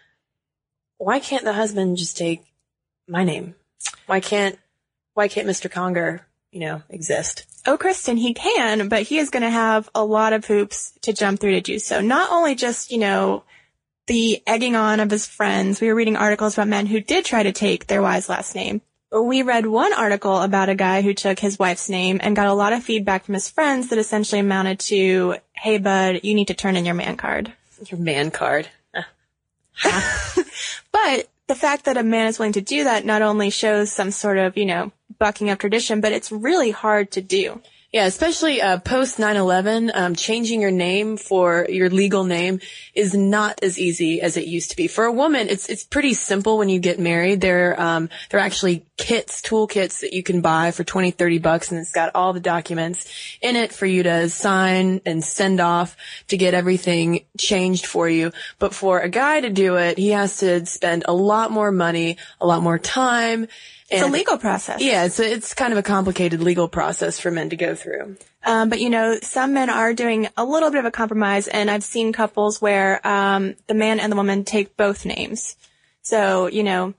Why 0.98 1.18
can't 1.20 1.44
the 1.44 1.52
husband 1.52 1.96
just 1.96 2.16
take 2.16 2.42
my 3.08 3.24
name? 3.24 3.54
Why 4.06 4.20
can't, 4.20 4.58
why 5.14 5.28
can't 5.28 5.48
Mr. 5.48 5.70
Conger, 5.70 6.26
you 6.50 6.60
know, 6.60 6.82
exist? 6.90 7.46
Oh, 7.66 7.78
Kristen, 7.78 8.16
he 8.16 8.34
can, 8.34 8.88
but 8.88 9.02
he 9.02 9.18
is 9.18 9.30
going 9.30 9.42
to 9.42 9.50
have 9.50 9.88
a 9.94 10.04
lot 10.04 10.32
of 10.32 10.44
hoops 10.44 10.92
to 11.02 11.12
jump 11.12 11.40
through 11.40 11.52
to 11.52 11.60
do 11.60 11.78
so. 11.78 12.00
Not 12.00 12.30
only 12.30 12.54
just, 12.54 12.90
you 12.90 12.98
know, 12.98 13.44
the 14.10 14.42
egging 14.44 14.74
on 14.74 14.98
of 14.98 15.08
his 15.08 15.28
friends. 15.28 15.80
We 15.80 15.86
were 15.86 15.94
reading 15.94 16.16
articles 16.16 16.54
about 16.54 16.66
men 16.66 16.86
who 16.86 17.00
did 17.00 17.24
try 17.24 17.44
to 17.44 17.52
take 17.52 17.86
their 17.86 18.02
wife's 18.02 18.28
last 18.28 18.56
name. 18.56 18.80
We 19.12 19.42
read 19.42 19.66
one 19.66 19.92
article 19.92 20.38
about 20.38 20.68
a 20.68 20.74
guy 20.74 21.02
who 21.02 21.14
took 21.14 21.38
his 21.38 21.60
wife's 21.60 21.88
name 21.88 22.18
and 22.20 22.34
got 22.34 22.48
a 22.48 22.52
lot 22.52 22.72
of 22.72 22.82
feedback 22.82 23.24
from 23.24 23.34
his 23.34 23.48
friends 23.48 23.88
that 23.88 24.00
essentially 24.00 24.40
amounted 24.40 24.80
to, 24.80 25.36
hey 25.60 25.78
bud, 25.78 26.20
you 26.22 26.34
need 26.34 26.48
to 26.48 26.54
turn 26.54 26.76
in 26.76 26.84
your 26.84 26.94
man 26.94 27.16
card. 27.16 27.52
Your 27.86 28.00
man 28.00 28.30
card. 28.30 28.68
Uh. 28.94 29.02
But 30.92 31.28
the 31.46 31.54
fact 31.54 31.84
that 31.86 31.96
a 31.96 32.02
man 32.02 32.26
is 32.26 32.38
willing 32.38 32.52
to 32.52 32.60
do 32.60 32.84
that 32.84 33.04
not 33.04 33.22
only 33.22 33.50
shows 33.50 33.90
some 33.90 34.10
sort 34.10 34.38
of, 34.38 34.56
you 34.56 34.66
know, 34.66 34.92
bucking 35.18 35.50
of 35.50 35.58
tradition, 35.58 36.00
but 36.00 36.12
it's 36.12 36.30
really 36.30 36.70
hard 36.70 37.10
to 37.12 37.20
do. 37.20 37.60
Yeah, 37.92 38.06
especially 38.06 38.62
uh, 38.62 38.78
post 38.78 39.18
9/11, 39.18 39.90
um, 39.92 40.14
changing 40.14 40.60
your 40.60 40.70
name 40.70 41.16
for 41.16 41.66
your 41.68 41.90
legal 41.90 42.22
name 42.22 42.60
is 42.94 43.14
not 43.14 43.64
as 43.64 43.80
easy 43.80 44.20
as 44.20 44.36
it 44.36 44.46
used 44.46 44.70
to 44.70 44.76
be. 44.76 44.86
For 44.86 45.06
a 45.06 45.12
woman, 45.12 45.48
it's 45.48 45.68
it's 45.68 45.82
pretty 45.82 46.14
simple 46.14 46.56
when 46.56 46.68
you 46.68 46.78
get 46.78 47.00
married. 47.00 47.40
There 47.40 47.80
um, 47.80 48.08
there 48.28 48.38
are 48.38 48.44
actually 48.44 48.86
kits, 48.96 49.42
toolkits 49.42 50.02
that 50.02 50.12
you 50.12 50.22
can 50.22 50.40
buy 50.40 50.70
for 50.70 50.84
20, 50.84 51.10
30 51.10 51.38
bucks, 51.38 51.72
and 51.72 51.80
it's 51.80 51.90
got 51.90 52.14
all 52.14 52.32
the 52.32 52.38
documents 52.38 53.08
in 53.42 53.56
it 53.56 53.72
for 53.72 53.86
you 53.86 54.04
to 54.04 54.28
sign 54.28 55.00
and 55.04 55.24
send 55.24 55.58
off 55.58 55.96
to 56.28 56.36
get 56.36 56.54
everything 56.54 57.24
changed 57.38 57.86
for 57.86 58.08
you. 58.08 58.30
But 58.60 58.72
for 58.72 59.00
a 59.00 59.08
guy 59.08 59.40
to 59.40 59.50
do 59.50 59.74
it, 59.78 59.98
he 59.98 60.10
has 60.10 60.38
to 60.38 60.64
spend 60.64 61.06
a 61.08 61.12
lot 61.12 61.50
more 61.50 61.72
money, 61.72 62.18
a 62.40 62.46
lot 62.46 62.62
more 62.62 62.78
time. 62.78 63.48
It's 63.90 64.02
a 64.02 64.06
legal 64.08 64.38
process. 64.38 64.80
Yeah, 64.80 65.04
it's 65.04 65.18
a, 65.18 65.32
it's 65.32 65.52
kind 65.54 65.72
of 65.72 65.78
a 65.78 65.82
complicated 65.82 66.40
legal 66.42 66.68
process 66.68 67.18
for 67.18 67.30
men 67.30 67.50
to 67.50 67.56
go 67.56 67.74
through. 67.74 68.16
Um, 68.44 68.68
but 68.68 68.80
you 68.80 68.88
know, 68.88 69.18
some 69.20 69.52
men 69.52 69.68
are 69.68 69.92
doing 69.94 70.28
a 70.36 70.44
little 70.44 70.70
bit 70.70 70.78
of 70.78 70.84
a 70.84 70.90
compromise, 70.90 71.48
and 71.48 71.70
I've 71.70 71.82
seen 71.84 72.12
couples 72.12 72.60
where 72.62 73.04
um, 73.06 73.54
the 73.66 73.74
man 73.74 73.98
and 74.00 74.12
the 74.12 74.16
woman 74.16 74.44
take 74.44 74.76
both 74.76 75.04
names. 75.04 75.56
So 76.02 76.46
you 76.46 76.62
know, 76.62 76.94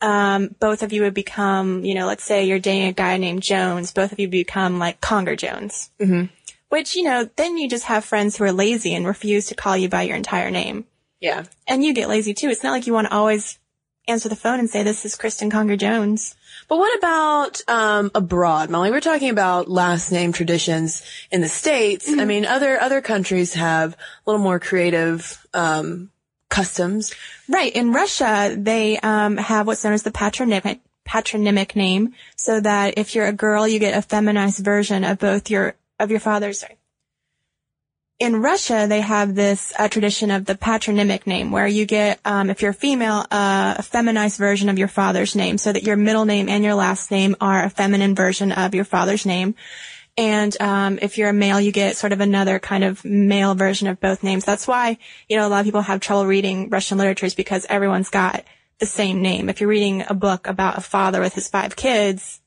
um, 0.00 0.54
both 0.58 0.82
of 0.82 0.92
you 0.92 1.02
would 1.02 1.14
become, 1.14 1.84
you 1.84 1.94
know, 1.94 2.06
let's 2.06 2.24
say 2.24 2.44
you're 2.44 2.58
dating 2.58 2.88
a 2.88 2.92
guy 2.92 3.16
named 3.16 3.42
Jones, 3.42 3.92
both 3.92 4.12
of 4.12 4.18
you 4.18 4.28
become 4.28 4.78
like 4.78 5.00
Conger 5.00 5.36
Jones. 5.36 5.90
Mm-hmm. 6.00 6.26
Which 6.70 6.96
you 6.96 7.04
know, 7.04 7.28
then 7.36 7.56
you 7.58 7.68
just 7.68 7.84
have 7.84 8.04
friends 8.04 8.36
who 8.36 8.44
are 8.44 8.52
lazy 8.52 8.94
and 8.94 9.06
refuse 9.06 9.46
to 9.46 9.54
call 9.54 9.76
you 9.76 9.88
by 9.88 10.02
your 10.02 10.16
entire 10.16 10.50
name, 10.50 10.86
Yeah. 11.20 11.44
and 11.68 11.84
you 11.84 11.94
get 11.94 12.08
lazy 12.08 12.34
too. 12.34 12.48
It's 12.48 12.62
not 12.64 12.72
like 12.72 12.86
you 12.86 12.92
want 12.92 13.08
to 13.08 13.14
always 13.14 13.58
answer 14.06 14.28
the 14.28 14.36
phone 14.36 14.58
and 14.58 14.68
say 14.68 14.82
this 14.82 15.04
is 15.04 15.16
Kristen 15.16 15.50
Conger 15.50 15.76
Jones. 15.76 16.34
But 16.68 16.78
what 16.78 16.96
about 16.98 17.60
um, 17.68 18.10
abroad, 18.14 18.70
Molly? 18.70 18.90
We're 18.90 19.00
talking 19.00 19.30
about 19.30 19.68
last 19.68 20.10
name 20.12 20.32
traditions 20.32 21.02
in 21.30 21.40
the 21.40 21.48
states. 21.48 22.08
I 22.08 22.24
mean, 22.24 22.46
other 22.46 22.80
other 22.80 23.00
countries 23.00 23.54
have 23.54 23.94
a 23.94 23.96
little 24.30 24.42
more 24.42 24.58
creative 24.58 25.46
um, 25.52 26.10
customs. 26.48 27.14
Right. 27.48 27.74
In 27.74 27.92
Russia, 27.92 28.54
they 28.56 28.98
um, 28.98 29.36
have 29.36 29.66
what's 29.66 29.84
known 29.84 29.92
as 29.92 30.02
the 30.02 30.10
patronymic 30.10 30.80
patronymic 31.04 31.76
name, 31.76 32.14
so 32.36 32.60
that 32.60 32.94
if 32.96 33.14
you're 33.14 33.26
a 33.26 33.32
girl, 33.32 33.68
you 33.68 33.78
get 33.78 33.96
a 33.96 34.02
feminized 34.02 34.64
version 34.64 35.04
of 35.04 35.18
both 35.18 35.50
your 35.50 35.74
of 35.98 36.10
your 36.10 36.20
father's. 36.20 36.60
Sorry. 36.60 36.78
In 38.20 38.40
Russia, 38.40 38.86
they 38.88 39.00
have 39.00 39.34
this 39.34 39.72
uh, 39.76 39.88
tradition 39.88 40.30
of 40.30 40.44
the 40.44 40.54
patronymic 40.54 41.26
name, 41.26 41.50
where 41.50 41.66
you 41.66 41.84
get, 41.84 42.20
um, 42.24 42.48
if 42.48 42.62
you're 42.62 42.72
female, 42.72 43.26
uh, 43.30 43.74
a 43.78 43.82
feminized 43.82 44.38
version 44.38 44.68
of 44.68 44.78
your 44.78 44.86
father's 44.86 45.34
name, 45.34 45.58
so 45.58 45.72
that 45.72 45.82
your 45.82 45.96
middle 45.96 46.24
name 46.24 46.48
and 46.48 46.62
your 46.62 46.76
last 46.76 47.10
name 47.10 47.34
are 47.40 47.64
a 47.64 47.70
feminine 47.70 48.14
version 48.14 48.52
of 48.52 48.72
your 48.72 48.84
father's 48.84 49.26
name. 49.26 49.56
And 50.16 50.56
um, 50.60 51.00
if 51.02 51.18
you're 51.18 51.30
a 51.30 51.34
male, 51.34 51.60
you 51.60 51.72
get 51.72 51.96
sort 51.96 52.12
of 52.12 52.20
another 52.20 52.60
kind 52.60 52.84
of 52.84 53.04
male 53.04 53.56
version 53.56 53.88
of 53.88 53.98
both 53.98 54.22
names. 54.22 54.44
That's 54.44 54.68
why 54.68 54.98
you 55.28 55.36
know 55.36 55.46
a 55.46 55.50
lot 55.50 55.60
of 55.60 55.64
people 55.64 55.82
have 55.82 55.98
trouble 55.98 56.26
reading 56.26 56.70
Russian 56.70 56.98
literature 56.98 57.26
is 57.26 57.34
because 57.34 57.66
everyone's 57.68 58.10
got 58.10 58.44
the 58.78 58.86
same 58.86 59.22
name. 59.22 59.48
If 59.48 59.60
you're 59.60 59.68
reading 59.68 60.04
a 60.08 60.14
book 60.14 60.46
about 60.46 60.78
a 60.78 60.82
father 60.82 61.20
with 61.20 61.34
his 61.34 61.48
five 61.48 61.74
kids, 61.74 62.40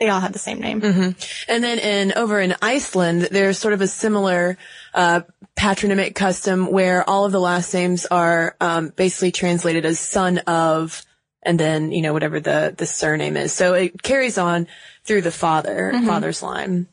they 0.00 0.08
all 0.08 0.20
have 0.20 0.32
the 0.32 0.38
same 0.38 0.60
name. 0.60 0.80
And 1.48 1.64
then 1.64 1.78
in 1.78 2.12
over 2.16 2.40
in 2.40 2.54
Iceland, 2.62 3.28
there's 3.30 3.58
sort 3.58 3.74
of 3.74 3.80
a 3.80 3.88
similar 3.88 4.56
uh, 4.94 5.22
patronymic 5.56 6.14
custom 6.14 6.70
where 6.70 7.08
all 7.08 7.24
of 7.24 7.32
the 7.32 7.40
last 7.40 7.74
names 7.74 8.06
are 8.06 8.56
um, 8.60 8.90
basically 8.90 9.32
translated 9.32 9.84
as 9.84 9.98
son 9.98 10.38
of, 10.38 11.04
and 11.42 11.58
then 11.58 11.90
you 11.90 12.02
know 12.02 12.12
whatever 12.12 12.38
the 12.38 12.74
the 12.76 12.86
surname 12.86 13.36
is. 13.36 13.52
So 13.52 13.74
it 13.74 14.02
carries 14.02 14.38
on 14.38 14.68
through 15.04 15.22
the 15.22 15.32
father 15.32 15.92
father's 16.06 16.42
line. 16.42 16.86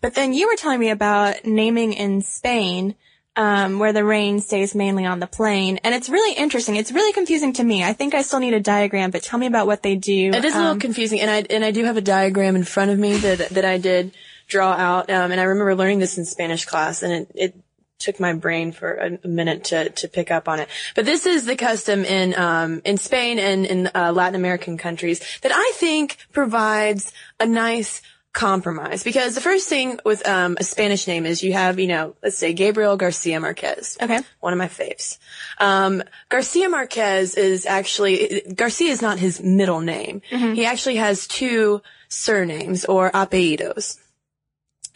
But 0.00 0.14
then 0.14 0.32
you 0.32 0.46
were 0.46 0.56
telling 0.56 0.78
me 0.78 0.90
about 0.90 1.44
naming 1.44 1.92
in 1.92 2.22
Spain, 2.22 2.94
um, 3.38 3.78
where 3.78 3.92
the 3.92 4.04
rain 4.04 4.40
stays 4.40 4.74
mainly 4.74 5.06
on 5.06 5.20
the 5.20 5.28
plain, 5.28 5.78
and 5.84 5.94
it's 5.94 6.08
really 6.08 6.34
interesting. 6.36 6.74
It's 6.74 6.90
really 6.90 7.12
confusing 7.12 7.52
to 7.54 7.64
me. 7.64 7.84
I 7.84 7.92
think 7.92 8.12
I 8.12 8.22
still 8.22 8.40
need 8.40 8.52
a 8.52 8.60
diagram, 8.60 9.12
but 9.12 9.22
tell 9.22 9.38
me 9.38 9.46
about 9.46 9.68
what 9.68 9.82
they 9.82 9.94
do. 9.94 10.30
It 10.34 10.44
is 10.44 10.54
a 10.54 10.58
little 10.58 10.72
Um, 10.72 10.80
confusing, 10.80 11.20
and 11.20 11.30
I 11.30 11.46
and 11.54 11.64
I 11.64 11.70
do 11.70 11.84
have 11.84 11.96
a 11.96 12.02
diagram 12.02 12.56
in 12.56 12.64
front 12.64 12.90
of 12.90 12.98
me 12.98 13.16
that 13.18 13.50
that 13.50 13.64
I 13.64 13.78
did 13.78 14.10
draw 14.48 14.72
out, 14.72 15.08
um, 15.08 15.30
and 15.30 15.40
I 15.40 15.44
remember 15.44 15.76
learning 15.76 16.00
this 16.00 16.18
in 16.18 16.24
Spanish 16.24 16.64
class, 16.64 17.02
and 17.02 17.12
it, 17.12 17.30
it 17.34 17.54
took 18.00 18.18
my 18.18 18.32
brain 18.32 18.72
for 18.72 18.94
a, 18.94 19.18
a 19.22 19.28
minute 19.28 19.64
to 19.70 19.88
to 19.90 20.08
pick 20.08 20.30
up 20.30 20.48
on 20.48 20.58
it. 20.58 20.68
But 20.94 21.04
this 21.04 21.24
is 21.24 21.44
the 21.44 21.56
custom 21.56 22.04
in 22.04 22.34
um, 22.38 22.82
in 22.84 22.96
Spain 22.98 23.38
and 23.38 23.66
in 23.66 23.90
uh, 23.94 24.12
Latin 24.12 24.34
American 24.34 24.78
countries 24.78 25.20
that 25.42 25.52
I 25.54 25.72
think 25.74 26.16
provides 26.32 27.12
a 27.38 27.46
nice 27.46 28.02
compromise 28.32 29.02
because 29.02 29.34
the 29.34 29.40
first 29.40 29.68
thing 29.68 29.98
with 30.04 30.26
um, 30.28 30.56
a 30.60 30.64
Spanish 30.64 31.06
name 31.06 31.26
is 31.26 31.42
you 31.42 31.52
have 31.54 31.78
you 31.80 31.86
know 31.88 32.14
let's 32.22 32.36
say 32.38 32.52
Gabriel 32.52 32.96
Garcia 32.96 33.40
Marquez 33.40 33.96
Okay. 34.00 34.20
one 34.40 34.52
of 34.52 34.58
my 34.58 34.68
faves. 34.68 35.18
Um, 35.58 36.02
Garcia 36.28 36.68
Marquez 36.68 37.34
is 37.34 37.66
actually, 37.66 38.42
Garcia 38.54 38.90
is 38.90 39.02
not 39.02 39.18
his 39.18 39.42
middle 39.42 39.80
name. 39.80 40.20
He 40.30 40.64
actually 40.66 40.96
has 40.96 41.26
two 41.26 41.82
surnames 42.08 42.84
or 42.84 43.10
apellidos. 43.10 43.98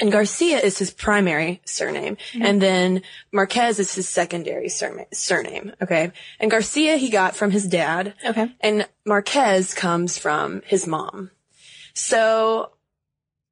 And 0.01 0.11
Garcia 0.11 0.59
is 0.59 0.79
his 0.79 0.91
primary 0.91 1.61
surname, 1.65 2.17
and 2.41 2.61
then 2.61 3.03
Marquez 3.33 3.79
is 3.79 3.95
his 3.95 4.09
secondary 4.09 4.67
surma- 4.67 5.07
surname. 5.15 5.73
Okay, 5.81 6.11
and 6.41 6.51
Garcia 6.51 6.97
he 6.97 7.09
got 7.11 7.37
from 7.37 7.51
his 7.53 7.67
dad. 7.67 8.15
Okay. 8.25 8.51
and 8.61 8.89
Marquez 9.05 9.75
comes 9.75 10.19
from 10.19 10.63
his 10.67 10.87
mom. 10.89 11.31
So 11.95 12.71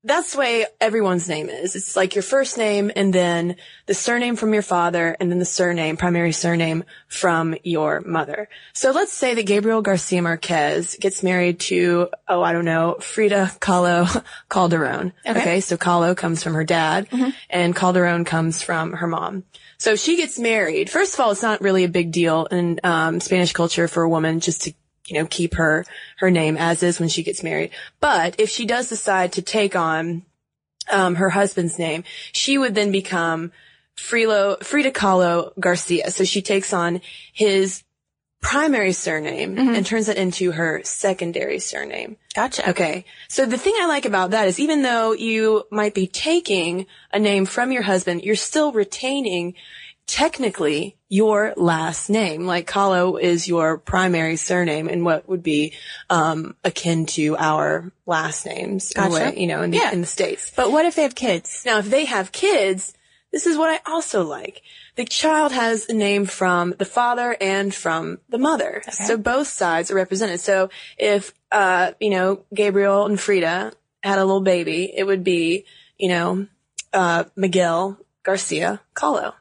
that's 0.02 0.32
the 0.32 0.38
way 0.38 0.66
everyone's 0.80 1.28
name 1.28 1.50
is. 1.50 1.76
It's 1.76 1.94
like 1.94 2.14
your 2.14 2.22
first 2.22 2.56
name 2.56 2.90
and 2.96 3.12
then 3.12 3.56
the 3.86 3.92
surname 3.92 4.36
from 4.36 4.54
your 4.54 4.62
father 4.62 5.14
and 5.20 5.30
then 5.30 5.38
the 5.38 5.44
surname, 5.44 5.98
primary 5.98 6.32
surname 6.32 6.84
from 7.06 7.54
your 7.64 8.00
mother. 8.00 8.48
So 8.72 8.92
let's 8.92 9.12
say 9.12 9.34
that 9.34 9.44
Gabriel 9.44 9.82
Garcia 9.82 10.22
Marquez 10.22 10.96
gets 10.98 11.22
married 11.22 11.60
to, 11.60 12.08
oh, 12.28 12.42
I 12.42 12.52
don't 12.52 12.64
know, 12.64 12.96
Frida 13.00 13.52
Kahlo 13.60 14.24
Calderon. 14.48 15.12
Okay. 15.26 15.60
so 15.60 15.76
Kahlo 15.76 16.16
comes 16.16 16.42
from 16.42 16.54
her 16.54 16.64
dad 16.64 17.06
and 17.50 17.76
Calderon 17.76 18.24
comes 18.24 18.62
from 18.62 18.94
her 18.94 19.06
mom. 19.06 19.44
So 19.76 19.96
she 19.96 20.16
gets 20.16 20.38
married. 20.38 20.90
First 20.90 21.14
of 21.14 21.20
all, 21.20 21.30
it's 21.30 21.42
not 21.42 21.60
really 21.60 21.84
a 21.84 21.88
big 21.88 22.10
deal 22.12 22.46
in 22.46 22.80
um, 22.84 23.20
Spanish 23.20 23.52
culture 23.52 23.88
for 23.88 24.02
a 24.02 24.08
woman 24.08 24.40
just 24.40 24.62
to 24.62 24.74
you 25.10 25.18
know, 25.18 25.26
keep 25.26 25.54
her, 25.54 25.84
her 26.18 26.30
name 26.30 26.56
as 26.56 26.82
is 26.82 27.00
when 27.00 27.08
she 27.08 27.22
gets 27.22 27.42
married. 27.42 27.70
But 27.98 28.38
if 28.38 28.48
she 28.48 28.64
does 28.64 28.88
decide 28.88 29.32
to 29.32 29.42
take 29.42 29.74
on, 29.74 30.22
um, 30.90 31.16
her 31.16 31.30
husband's 31.30 31.78
name, 31.78 32.04
she 32.32 32.58
would 32.58 32.74
then 32.74 32.92
become 32.92 33.52
Frilo, 33.96 34.62
Frida 34.62 34.92
Kahlo 34.92 35.52
Garcia. 35.58 36.10
So 36.10 36.24
she 36.24 36.42
takes 36.42 36.72
on 36.72 37.00
his 37.32 37.82
primary 38.40 38.92
surname 38.92 39.58
and 39.58 39.84
turns 39.84 40.08
it 40.08 40.16
into 40.16 40.52
her 40.52 40.80
secondary 40.82 41.58
surname. 41.58 42.16
Gotcha. 42.34 42.70
Okay. 42.70 43.04
So 43.28 43.44
the 43.44 43.58
thing 43.58 43.74
I 43.78 43.86
like 43.86 44.06
about 44.06 44.30
that 44.30 44.48
is 44.48 44.58
even 44.58 44.82
though 44.82 45.12
you 45.12 45.64
might 45.70 45.94
be 45.94 46.06
taking 46.06 46.86
a 47.12 47.18
name 47.18 47.44
from 47.44 47.70
your 47.70 47.82
husband, 47.82 48.22
you're 48.22 48.36
still 48.36 48.72
retaining 48.72 49.54
technically 50.10 50.96
your 51.08 51.54
last 51.56 52.10
name. 52.10 52.46
Like 52.46 52.68
Kahlo 52.68 53.20
is 53.20 53.46
your 53.46 53.78
primary 53.78 54.36
surname 54.36 54.88
and 54.88 55.04
what 55.04 55.28
would 55.28 55.42
be 55.42 55.74
um, 56.08 56.56
akin 56.64 57.06
to 57.06 57.36
our 57.36 57.92
last 58.06 58.44
names 58.46 58.92
Gotcha. 58.92 59.12
way, 59.14 59.34
you 59.36 59.46
know, 59.46 59.62
in 59.62 59.70
the, 59.70 59.78
Yeah. 59.78 59.92
in 59.92 60.00
the 60.00 60.06
States. 60.06 60.52
But 60.54 60.72
what 60.72 60.84
if 60.84 60.96
they 60.96 61.02
have 61.02 61.14
kids? 61.14 61.62
Now, 61.64 61.78
if 61.78 61.88
they 61.90 62.04
have 62.06 62.32
kids, 62.32 62.92
this 63.32 63.46
is 63.46 63.56
what 63.56 63.70
I 63.70 63.90
also 63.90 64.24
like. 64.24 64.62
The 64.96 65.04
child 65.04 65.52
has 65.52 65.88
a 65.88 65.92
name 65.94 66.26
from 66.26 66.74
the 66.78 66.84
father 66.84 67.36
and 67.40 67.72
from 67.72 68.18
the 68.28 68.38
mother. 68.38 68.82
So 68.90 69.16
both 69.16 69.46
sides 69.46 69.90
are 69.90 69.94
represented. 69.94 70.40
So 70.40 70.70
if, 70.98 71.32
uh, 71.52 71.92
you 72.00 72.10
know, 72.10 72.44
Gabriel 72.52 73.06
and 73.06 73.18
Frida 73.18 73.72
had 74.02 74.18
a 74.18 74.24
little 74.24 74.40
baby, 74.40 74.92
it 74.94 75.04
would 75.04 75.22
be, 75.22 75.64
you 75.96 76.08
know, 76.08 76.46
uh, 76.92 77.24
Miguel 77.36 77.98
Garcia 78.24 78.80
Kahlo. 78.94 79.34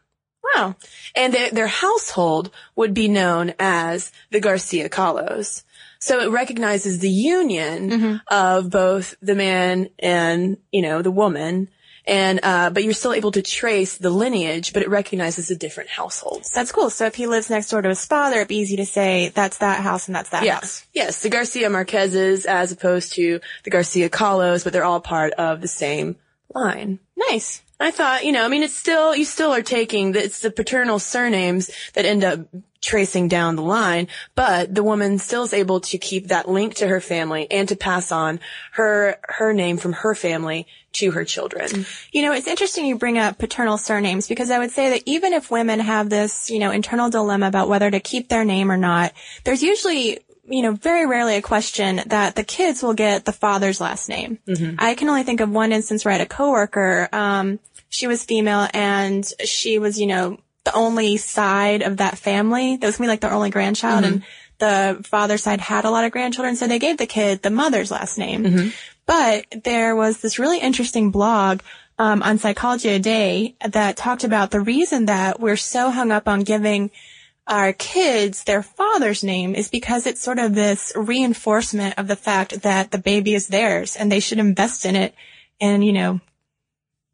Wow. 0.55 0.75
And 1.15 1.33
their, 1.33 1.51
their 1.51 1.67
household 1.67 2.51
would 2.75 2.93
be 2.93 3.07
known 3.07 3.53
as 3.59 4.11
the 4.31 4.39
Garcia 4.39 4.89
Kahlos. 4.89 5.63
So 5.99 6.21
it 6.21 6.29
recognizes 6.29 6.99
the 6.99 7.09
union 7.09 8.21
of 8.27 8.69
both 8.69 9.15
the 9.21 9.35
man 9.35 9.89
and, 9.99 10.57
you 10.71 10.81
know, 10.81 11.01
the 11.01 11.11
woman. 11.11 11.69
And, 12.05 12.39
uh, 12.41 12.69
but 12.71 12.83
you're 12.83 12.93
still 12.93 13.13
able 13.13 13.31
to 13.33 13.41
trace 13.41 13.97
the 13.97 14.09
lineage, 14.09 14.73
but 14.73 14.81
it 14.81 14.89
recognizes 14.89 15.49
the 15.49 15.55
different 15.55 15.89
households. 15.89 16.51
That's 16.51 16.71
cool. 16.71 16.89
So 16.89 17.05
if 17.05 17.15
he 17.15 17.27
lives 17.27 17.49
next 17.49 17.69
door 17.69 17.81
to 17.81 17.89
his 17.89 18.05
father, 18.05 18.37
it'd 18.37 18.47
be 18.47 18.55
easy 18.55 18.77
to 18.77 18.85
say 18.85 19.29
that's 19.35 19.57
that 19.59 19.81
house 19.81 20.07
and 20.07 20.15
that's 20.15 20.29
that 20.29 20.37
house. 20.37 20.45
Yes. 20.45 20.87
Yes. 20.93 21.21
The 21.21 21.29
Garcia 21.29 21.69
Marquezes 21.69 22.45
as 22.45 22.71
opposed 22.71 23.13
to 23.13 23.41
the 23.63 23.69
Garcia 23.69 24.09
Kahlos, 24.09 24.63
but 24.63 24.73
they're 24.73 24.85
all 24.85 25.01
part 25.01 25.33
of 25.33 25.61
the 25.61 25.67
same 25.67 26.15
line. 26.55 26.99
Nice. 27.15 27.61
I 27.79 27.91
thought, 27.91 28.25
you 28.25 28.31
know, 28.31 28.43
I 28.43 28.49
mean, 28.49 28.63
it's 28.63 28.75
still, 28.75 29.15
you 29.15 29.25
still 29.25 29.53
are 29.53 29.61
taking, 29.61 30.11
the, 30.11 30.23
it's 30.23 30.41
the 30.41 30.51
paternal 30.51 30.99
surnames 30.99 31.71
that 31.93 32.05
end 32.05 32.23
up 32.23 32.41
tracing 32.81 33.27
down 33.27 33.55
the 33.55 33.61
line, 33.61 34.07
but 34.35 34.73
the 34.73 34.83
woman 34.83 35.17
still 35.17 35.43
is 35.43 35.53
able 35.53 35.81
to 35.81 35.97
keep 35.97 36.27
that 36.27 36.47
link 36.49 36.75
to 36.75 36.87
her 36.87 37.01
family 37.01 37.47
and 37.51 37.67
to 37.69 37.75
pass 37.75 38.11
on 38.11 38.39
her, 38.71 39.17
her 39.23 39.53
name 39.53 39.77
from 39.77 39.93
her 39.93 40.15
family 40.15 40.65
to 40.93 41.11
her 41.11 41.23
children. 41.25 41.85
You 42.11 42.23
know, 42.23 42.33
it's 42.33 42.47
interesting 42.47 42.85
you 42.85 42.97
bring 42.97 43.17
up 43.17 43.37
paternal 43.37 43.77
surnames 43.77 44.27
because 44.27 44.49
I 44.49 44.59
would 44.59 44.71
say 44.71 44.91
that 44.91 45.03
even 45.05 45.33
if 45.33 45.51
women 45.51 45.79
have 45.79 46.09
this, 46.09 46.49
you 46.49 46.59
know, 46.59 46.71
internal 46.71 47.09
dilemma 47.09 47.47
about 47.47 47.69
whether 47.69 47.89
to 47.91 47.99
keep 47.99 48.27
their 48.29 48.45
name 48.45 48.71
or 48.71 48.77
not, 48.77 49.13
there's 49.43 49.61
usually, 49.61 50.19
you 50.47 50.63
know, 50.63 50.71
very 50.71 51.05
rarely 51.05 51.35
a 51.35 51.41
question 51.41 52.01
that 52.07 52.35
the 52.35 52.43
kids 52.43 52.81
will 52.81 52.95
get 52.95 53.25
the 53.25 53.33
father's 53.33 53.79
last 53.79 54.09
name. 54.09 54.39
I 54.79 54.95
can 54.95 55.09
only 55.09 55.23
think 55.23 55.41
of 55.41 55.49
one 55.49 55.71
instance 55.71 56.03
where 56.03 56.13
I 56.13 56.17
had 56.17 56.25
a 56.25 56.29
coworker, 56.29 57.07
um, 57.11 57.59
she 57.89 58.07
was 58.07 58.23
female 58.23 58.67
and 58.73 59.25
she 59.43 59.79
was, 59.79 59.99
you 59.99 60.07
know, 60.07 60.39
the 60.65 60.73
only 60.73 61.17
side 61.17 61.81
of 61.81 61.97
that 61.97 62.17
family. 62.17 62.77
That 62.77 62.87
was 62.87 62.97
gonna 62.97 63.07
be 63.07 63.11
like 63.11 63.21
their 63.21 63.33
only 63.33 63.49
grandchild. 63.49 64.05
And 64.05 64.23
the 64.59 65.01
father's 65.03 65.43
side 65.43 65.61
had 65.61 65.85
a 65.85 65.89
lot 65.89 66.03
of 66.05 66.11
grandchildren, 66.11 66.55
so 66.55 66.67
they 66.67 66.79
gave 66.79 66.97
the 66.97 67.07
kid 67.07 67.41
the 67.41 67.49
mother's 67.49 67.91
last 67.91 68.17
name. 68.17 68.43
But 69.05 69.45
there 69.63 69.95
was 69.95 70.19
this 70.19 70.37
really 70.37 70.59
interesting 70.59 71.11
blog 71.11 71.61
um, 71.97 72.21
on 72.21 72.37
Psychology 72.37 72.89
Today 72.89 73.55
that 73.67 73.97
talked 73.97 74.23
about 74.23 74.51
the 74.51 74.59
reason 74.59 75.05
that 75.07 75.39
we're 75.39 75.57
so 75.57 75.89
hung 75.89 76.11
up 76.11 76.27
on 76.27 76.41
giving 76.41 76.91
our 77.47 77.73
kids 77.73 78.43
their 78.43 78.61
father's 78.61 79.23
name 79.23 79.55
is 79.55 79.69
because 79.69 80.05
it's 80.05 80.21
sort 80.21 80.37
of 80.37 80.53
this 80.53 80.93
reinforcement 80.95 81.97
of 81.97 82.07
the 82.07 82.15
fact 82.15 82.61
that 82.61 82.91
the 82.91 82.99
baby 82.99 83.33
is 83.33 83.47
theirs 83.47 83.95
and 83.95 84.11
they 84.11 84.19
should 84.19 84.37
invest 84.37 84.85
in 84.85 84.95
it 84.95 85.15
and, 85.59 85.83
you 85.83 85.91
know, 85.91 86.21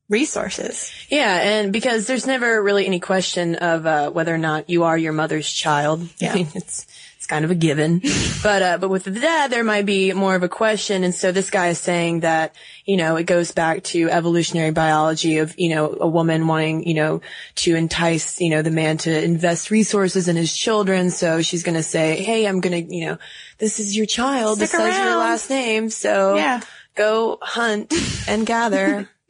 resources. 0.10 0.92
Yeah, 1.10 1.34
and 1.42 1.74
because 1.74 2.08
there's 2.08 2.28
never 2.28 2.62
really 2.62 2.86
any 2.86 3.00
question 3.00 3.56
of 3.56 3.86
uh, 3.86 4.12
whether 4.12 4.34
or 4.34 4.38
not 4.38 4.70
you 4.70 4.84
are 4.84 4.98
your 4.98 5.14
mother's 5.14 5.52
child. 5.52 6.08
Yeah. 6.20 6.32
I 6.32 6.36
mean, 6.36 6.48
it's 6.56 6.86
it's 7.18 7.28
kind 7.28 7.44
of 7.46 7.52
a 7.52 7.56
given. 7.56 8.02
but 8.44 8.62
uh, 8.62 8.78
but 8.78 8.90
with 8.90 9.04
the 9.06 9.12
dad, 9.12 9.50
there 9.52 9.64
might 9.64 9.86
be 9.86 10.14
more 10.14 10.36
of 10.36 10.44
a 10.44 10.50
question, 10.50 11.04
and 11.04 11.14
so 11.14 11.32
this 11.32 11.50
guy 11.50 11.70
is 11.70 11.80
saying 11.80 12.20
that 12.22 12.56
you 12.86 12.98
know 12.98 13.16
it 13.16 13.24
goes 13.26 13.52
back 13.52 13.84
to 13.86 14.10
evolutionary 14.10 14.72
biology 14.72 15.40
of 15.40 15.54
you 15.58 15.70
know 15.74 15.98
a 16.00 16.08
woman 16.08 16.48
wanting 16.48 16.88
you 16.88 16.94
know 16.94 17.22
to 17.56 17.76
entice 17.76 18.40
you 18.40 18.50
know 18.50 18.62
the 18.62 18.72
man 18.72 18.98
to 19.00 19.24
invest 19.24 19.72
resources 19.72 20.28
in 20.28 20.36
his 20.36 20.56
children. 20.56 21.10
So 21.12 21.42
she's 21.42 21.64
gonna 21.64 21.84
say, 21.84 22.22
hey, 22.24 22.46
I'm 22.48 22.60
gonna 22.62 22.78
you 22.78 23.06
know 23.08 23.18
this 23.58 23.80
is 23.80 23.98
your 23.98 24.06
child. 24.06 24.58
Stick 24.58 24.70
this 24.70 24.80
says 24.80 24.98
your 24.98 25.18
last 25.18 25.50
name, 25.50 25.90
so 25.90 26.36
Yeah. 26.36 26.62
go 26.96 27.40
hunt 27.42 27.92
and 28.28 28.46
gather. 28.46 29.10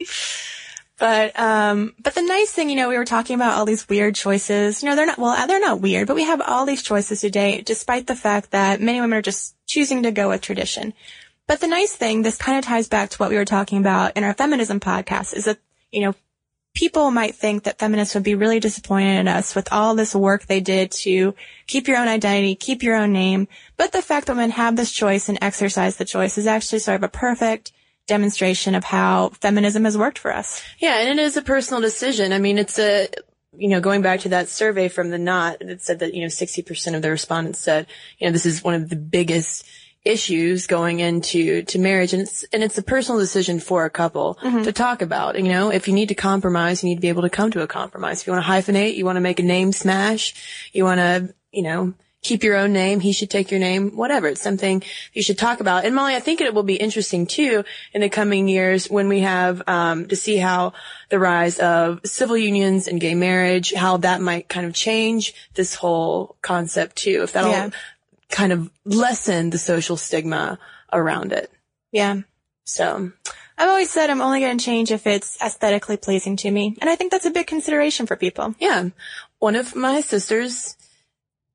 But 0.98 1.38
um, 1.38 1.94
but 2.02 2.14
the 2.14 2.22
nice 2.22 2.52
thing, 2.52 2.70
you 2.70 2.76
know, 2.76 2.88
we 2.88 2.96
were 2.96 3.04
talking 3.04 3.34
about 3.34 3.54
all 3.54 3.66
these 3.66 3.88
weird 3.88 4.14
choices. 4.14 4.82
You 4.82 4.88
know, 4.88 4.96
they're 4.96 5.06
not 5.06 5.18
well, 5.18 5.46
they're 5.46 5.60
not 5.60 5.80
weird, 5.80 6.06
but 6.06 6.16
we 6.16 6.24
have 6.24 6.40
all 6.40 6.64
these 6.64 6.82
choices 6.82 7.20
today, 7.20 7.60
despite 7.60 8.06
the 8.06 8.16
fact 8.16 8.52
that 8.52 8.80
many 8.80 9.00
women 9.00 9.18
are 9.18 9.22
just 9.22 9.54
choosing 9.66 10.02
to 10.04 10.10
go 10.10 10.30
with 10.30 10.40
tradition. 10.40 10.94
But 11.46 11.60
the 11.60 11.68
nice 11.68 11.94
thing, 11.94 12.22
this 12.22 12.38
kind 12.38 12.58
of 12.58 12.64
ties 12.64 12.88
back 12.88 13.10
to 13.10 13.18
what 13.18 13.30
we 13.30 13.36
were 13.36 13.44
talking 13.44 13.78
about 13.78 14.16
in 14.16 14.24
our 14.24 14.34
feminism 14.34 14.80
podcast, 14.80 15.34
is 15.34 15.44
that 15.44 15.58
you 15.92 16.02
know, 16.02 16.14
people 16.74 17.10
might 17.10 17.34
think 17.34 17.64
that 17.64 17.78
feminists 17.78 18.14
would 18.14 18.22
be 18.22 18.34
really 18.34 18.60
disappointed 18.60 19.18
in 19.18 19.28
us 19.28 19.54
with 19.54 19.72
all 19.72 19.94
this 19.94 20.14
work 20.14 20.46
they 20.46 20.60
did 20.60 20.90
to 20.90 21.34
keep 21.66 21.88
your 21.88 21.96
own 21.96 22.08
identity, 22.08 22.54
keep 22.54 22.82
your 22.82 22.96
own 22.96 23.12
name. 23.12 23.48
But 23.76 23.92
the 23.92 24.02
fact 24.02 24.26
that 24.26 24.34
women 24.34 24.50
have 24.50 24.76
this 24.76 24.92
choice 24.92 25.28
and 25.28 25.38
exercise 25.40 25.96
the 25.96 26.04
choice 26.04 26.36
is 26.36 26.46
actually 26.46 26.80
sort 26.80 26.96
of 26.96 27.02
a 27.02 27.08
perfect 27.08 27.72
demonstration 28.06 28.74
of 28.74 28.84
how 28.84 29.30
feminism 29.40 29.84
has 29.84 29.98
worked 29.98 30.18
for 30.18 30.32
us. 30.32 30.62
Yeah, 30.78 30.98
and 30.98 31.18
it 31.18 31.22
is 31.22 31.36
a 31.36 31.42
personal 31.42 31.80
decision. 31.80 32.32
I 32.32 32.38
mean, 32.38 32.58
it's 32.58 32.78
a, 32.78 33.08
you 33.56 33.68
know, 33.68 33.80
going 33.80 34.02
back 34.02 34.20
to 34.20 34.28
that 34.30 34.48
survey 34.48 34.88
from 34.88 35.10
the 35.10 35.18
Knot 35.18 35.58
that 35.60 35.82
said 35.82 35.98
that, 36.00 36.14
you 36.14 36.20
know, 36.20 36.28
60% 36.28 36.94
of 36.94 37.02
the 37.02 37.10
respondents 37.10 37.58
said, 37.58 37.86
you 38.18 38.26
know, 38.26 38.32
this 38.32 38.46
is 38.46 38.62
one 38.62 38.74
of 38.74 38.88
the 38.88 38.96
biggest 38.96 39.64
issues 40.06 40.68
going 40.68 41.00
into 41.00 41.62
to 41.62 41.80
marriage 41.80 42.12
and 42.12 42.22
it's 42.22 42.44
and 42.52 42.62
it's 42.62 42.78
a 42.78 42.82
personal 42.82 43.18
decision 43.18 43.58
for 43.58 43.84
a 43.84 43.90
couple 43.90 44.38
mm-hmm. 44.40 44.62
to 44.62 44.72
talk 44.72 45.02
about 45.02 45.36
you 45.36 45.48
know 45.48 45.72
if 45.72 45.88
you 45.88 45.94
need 45.94 46.10
to 46.10 46.14
compromise 46.14 46.80
you 46.84 46.88
need 46.88 46.94
to 46.94 47.00
be 47.00 47.08
able 47.08 47.22
to 47.22 47.28
come 47.28 47.50
to 47.50 47.60
a 47.60 47.66
compromise 47.66 48.20
if 48.20 48.26
you 48.28 48.32
want 48.32 48.44
to 48.44 48.48
hyphenate 48.48 48.94
you 48.94 49.04
want 49.04 49.16
to 49.16 49.20
make 49.20 49.40
a 49.40 49.42
name 49.42 49.72
smash 49.72 50.70
you 50.72 50.84
want 50.84 51.00
to 51.00 51.34
you 51.50 51.64
know 51.64 51.92
keep 52.28 52.42
your 52.46 52.56
own 52.62 52.72
name 52.72 52.98
he 53.00 53.12
should 53.12 53.30
take 53.36 53.48
your 53.52 53.60
name 53.60 53.82
whatever 54.02 54.26
it's 54.32 54.42
something 54.48 54.82
you 55.16 55.22
should 55.26 55.38
talk 55.38 55.58
about 55.64 55.84
and 55.84 55.94
molly 55.94 56.14
i 56.16 56.20
think 56.26 56.40
it 56.40 56.52
will 56.54 56.68
be 56.74 56.76
interesting 56.86 57.26
too 57.36 57.64
in 57.94 58.00
the 58.00 58.08
coming 58.20 58.48
years 58.48 58.90
when 58.96 59.08
we 59.14 59.20
have 59.20 59.62
um, 59.76 60.06
to 60.08 60.16
see 60.24 60.36
how 60.48 60.72
the 61.12 61.18
rise 61.18 61.58
of 61.58 62.00
civil 62.04 62.36
unions 62.36 62.88
and 62.88 63.00
gay 63.00 63.14
marriage 63.14 63.72
how 63.84 63.96
that 63.98 64.20
might 64.20 64.48
kind 64.48 64.66
of 64.66 64.74
change 64.74 65.22
this 65.54 65.74
whole 65.82 66.36
concept 66.42 66.96
too 66.96 67.18
if 67.22 67.32
that'll 67.32 67.50
Yeah. 67.58 67.70
kind 68.28 68.52
of 68.52 68.60
lessen 68.84 69.50
the 69.50 69.58
social 69.58 69.96
stigma 69.96 70.58
around 70.92 71.32
it. 71.32 71.48
Yeah. 71.92 72.14
So 72.64 73.12
I've 73.58 73.68
always 73.68 73.90
said 73.90 74.10
I'm 74.10 74.20
only 74.20 74.40
going 74.40 74.58
to 74.58 74.64
change 74.64 74.90
if 74.90 75.06
it's 75.06 75.38
aesthetically 75.40 75.96
pleasing 75.96 76.36
to 76.42 76.50
me. 76.50 76.76
And 76.80 76.90
I 76.90 76.96
think 76.96 77.12
that's 77.12 77.24
a 77.30 77.30
big 77.38 77.46
consideration 77.46 78.04
for 78.06 78.16
people. 78.16 78.54
yeah, 78.58 78.90
one 79.38 79.54
of 79.54 79.76
my 79.76 80.00
sisters, 80.02 80.76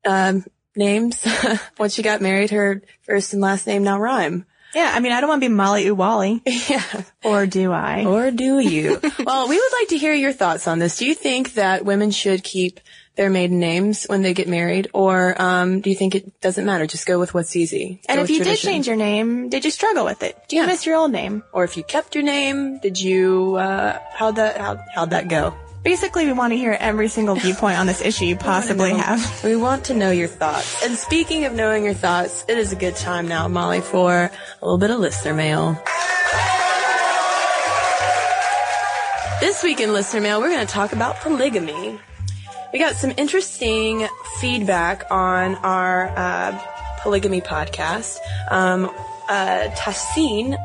um, 0.05 0.45
names 0.75 1.23
Once 1.77 1.93
she 1.93 2.01
got 2.03 2.21
married, 2.21 2.51
her 2.51 2.81
first 3.03 3.33
and 3.33 3.41
last 3.41 3.67
name 3.67 3.83
now 3.83 3.99
rhyme. 3.99 4.45
Yeah. 4.73 4.91
I 4.95 4.99
mean, 5.01 5.11
I 5.11 5.19
don't 5.19 5.27
want 5.29 5.41
to 5.41 5.49
be 5.49 5.53
Molly 5.53 5.85
Uwally. 5.85 6.41
Yeah. 6.69 7.03
Or 7.23 7.45
do 7.45 7.71
I? 7.73 8.05
Or 8.05 8.31
do 8.31 8.59
you? 8.59 8.99
well, 9.25 9.49
we 9.49 9.55
would 9.59 9.71
like 9.81 9.89
to 9.89 9.97
hear 9.97 10.13
your 10.13 10.31
thoughts 10.31 10.67
on 10.67 10.79
this. 10.79 10.97
Do 10.97 11.05
you 11.05 11.13
think 11.13 11.55
that 11.55 11.83
women 11.83 12.09
should 12.11 12.41
keep 12.43 12.79
their 13.17 13.29
maiden 13.29 13.59
names 13.59 14.05
when 14.05 14.21
they 14.21 14.33
get 14.33 14.47
married, 14.47 14.87
or 14.93 15.39
um, 15.39 15.81
do 15.81 15.89
you 15.89 15.95
think 15.97 16.15
it 16.15 16.39
doesn't 16.39 16.65
matter? 16.65 16.87
Just 16.87 17.05
go 17.05 17.19
with 17.19 17.33
what's 17.33 17.57
easy. 17.57 17.99
and 18.07 18.17
Go 18.17 18.23
if 18.23 18.29
you 18.29 18.37
tradition. 18.37 18.67
did 18.67 18.71
change 18.73 18.87
your 18.87 18.95
name, 18.95 19.49
did 19.49 19.65
you 19.65 19.71
struggle 19.71 20.05
with 20.05 20.23
it? 20.23 20.37
Do 20.47 20.55
you 20.55 20.61
Yeah. 20.61 20.67
miss 20.69 20.85
your 20.85 20.95
old 20.95 21.11
name? 21.11 21.43
or 21.51 21.65
if 21.65 21.75
you 21.75 21.83
kept 21.83 22.15
your 22.15 22.23
name, 22.23 22.79
did 22.79 22.99
you? 22.99 23.55
Uh, 23.55 23.99
how'd 24.13 24.37
that? 24.37 24.57
How, 24.57 24.79
how'd 24.95 25.09
that 25.09 25.27
go? 25.27 25.53
Basically, 25.83 26.27
we 26.27 26.33
want 26.33 26.53
to 26.53 26.57
hear 26.57 26.77
every 26.79 27.07
single 27.07 27.33
viewpoint 27.33 27.79
on 27.79 27.87
this 27.87 28.01
issue 28.01 28.25
you 28.25 28.35
possibly 28.37 28.91
have. 28.91 29.43
We 29.43 29.55
want 29.55 29.85
to 29.85 29.95
know 29.95 30.11
your 30.11 30.27
thoughts. 30.27 30.83
And 30.85 30.95
speaking 30.95 31.45
of 31.45 31.53
knowing 31.53 31.83
your 31.85 31.95
thoughts, 31.95 32.45
it 32.47 32.57
is 32.57 32.71
a 32.71 32.75
good 32.75 32.95
time 32.95 33.27
now, 33.27 33.47
Molly, 33.47 33.81
for 33.81 34.13
a 34.13 34.31
little 34.61 34.77
bit 34.77 34.91
of 34.91 34.99
listener 34.99 35.33
mail. 35.33 35.81
This 39.39 39.63
week 39.63 39.79
in 39.79 39.91
listener 39.91 40.21
mail, 40.21 40.39
we're 40.39 40.51
going 40.51 40.65
to 40.65 40.71
talk 40.71 40.93
about 40.93 41.19
polygamy. 41.21 41.99
We 42.71 42.77
got 42.77 42.95
some 42.95 43.11
interesting 43.17 44.07
feedback 44.39 45.05
on 45.09 45.55
our 45.55 46.09
uh, 46.15 46.61
polygamy 47.01 47.41
podcast. 47.41 48.19
Um, 48.51 48.85
uh, 49.27 49.69
Tassin 49.75 50.57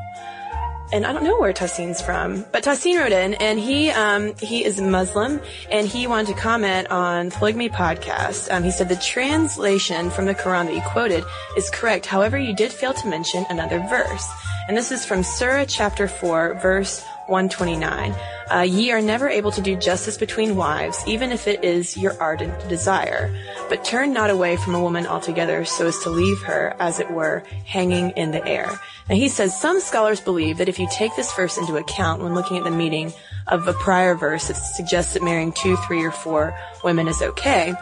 and 0.92 1.04
I 1.04 1.12
don't 1.12 1.24
know 1.24 1.38
where 1.38 1.52
Tassin's 1.52 2.00
from, 2.00 2.44
but 2.52 2.64
Tassin 2.64 2.98
wrote 2.98 3.12
in, 3.12 3.34
and 3.34 3.58
he 3.58 3.90
um, 3.90 4.34
he 4.36 4.64
is 4.64 4.80
Muslim, 4.80 5.40
and 5.70 5.86
he 5.86 6.06
wanted 6.06 6.34
to 6.34 6.40
comment 6.40 6.90
on 6.90 7.30
the 7.30 7.34
polygamy 7.36 7.68
podcast. 7.68 8.52
Um, 8.52 8.62
he 8.62 8.70
said 8.70 8.88
the 8.88 8.96
translation 8.96 10.10
from 10.10 10.26
the 10.26 10.34
Quran 10.34 10.66
that 10.66 10.74
you 10.74 10.82
quoted 10.82 11.24
is 11.56 11.68
correct. 11.70 12.06
However, 12.06 12.38
you 12.38 12.54
did 12.54 12.72
fail 12.72 12.94
to 12.94 13.08
mention 13.08 13.44
another 13.50 13.80
verse, 13.90 14.26
and 14.68 14.76
this 14.76 14.92
is 14.92 15.04
from 15.04 15.22
Surah 15.22 15.64
chapter 15.64 16.06
four, 16.08 16.54
verse 16.62 17.04
129. 17.28 18.14
Uh, 18.50 18.60
ye 18.60 18.90
are 18.92 19.02
never 19.02 19.28
able 19.28 19.50
to 19.50 19.60
do 19.60 19.76
justice 19.76 20.16
between 20.16 20.56
wives, 20.56 21.02
even 21.06 21.32
if 21.32 21.46
it 21.48 21.64
is 21.64 21.96
your 21.96 22.20
ardent 22.20 22.68
desire. 22.68 23.34
But 23.68 23.84
turn 23.84 24.12
not 24.12 24.30
away 24.30 24.56
from 24.56 24.74
a 24.74 24.80
woman 24.80 25.06
altogether 25.06 25.64
so 25.64 25.86
as 25.86 25.98
to 26.00 26.10
leave 26.10 26.40
her, 26.42 26.74
as 26.78 27.00
it 27.00 27.10
were, 27.10 27.42
hanging 27.64 28.10
in 28.10 28.30
the 28.30 28.46
air. 28.46 28.78
Now 29.08 29.14
he 29.14 29.28
says 29.28 29.58
some 29.58 29.80
scholars 29.80 30.20
believe 30.20 30.58
that 30.58 30.68
if 30.68 30.78
you 30.78 30.88
take 30.90 31.14
this 31.16 31.32
verse 31.34 31.58
into 31.58 31.76
account 31.76 32.22
when 32.22 32.34
looking 32.34 32.56
at 32.58 32.64
the 32.64 32.70
meaning 32.70 33.12
of 33.46 33.66
a 33.68 33.72
prior 33.72 34.14
verse 34.14 34.48
that 34.48 34.54
suggests 34.54 35.14
that 35.14 35.22
marrying 35.22 35.52
two, 35.52 35.76
three, 35.76 36.04
or 36.04 36.10
four 36.10 36.58
women 36.82 37.06
is 37.06 37.22
okay, 37.22 37.74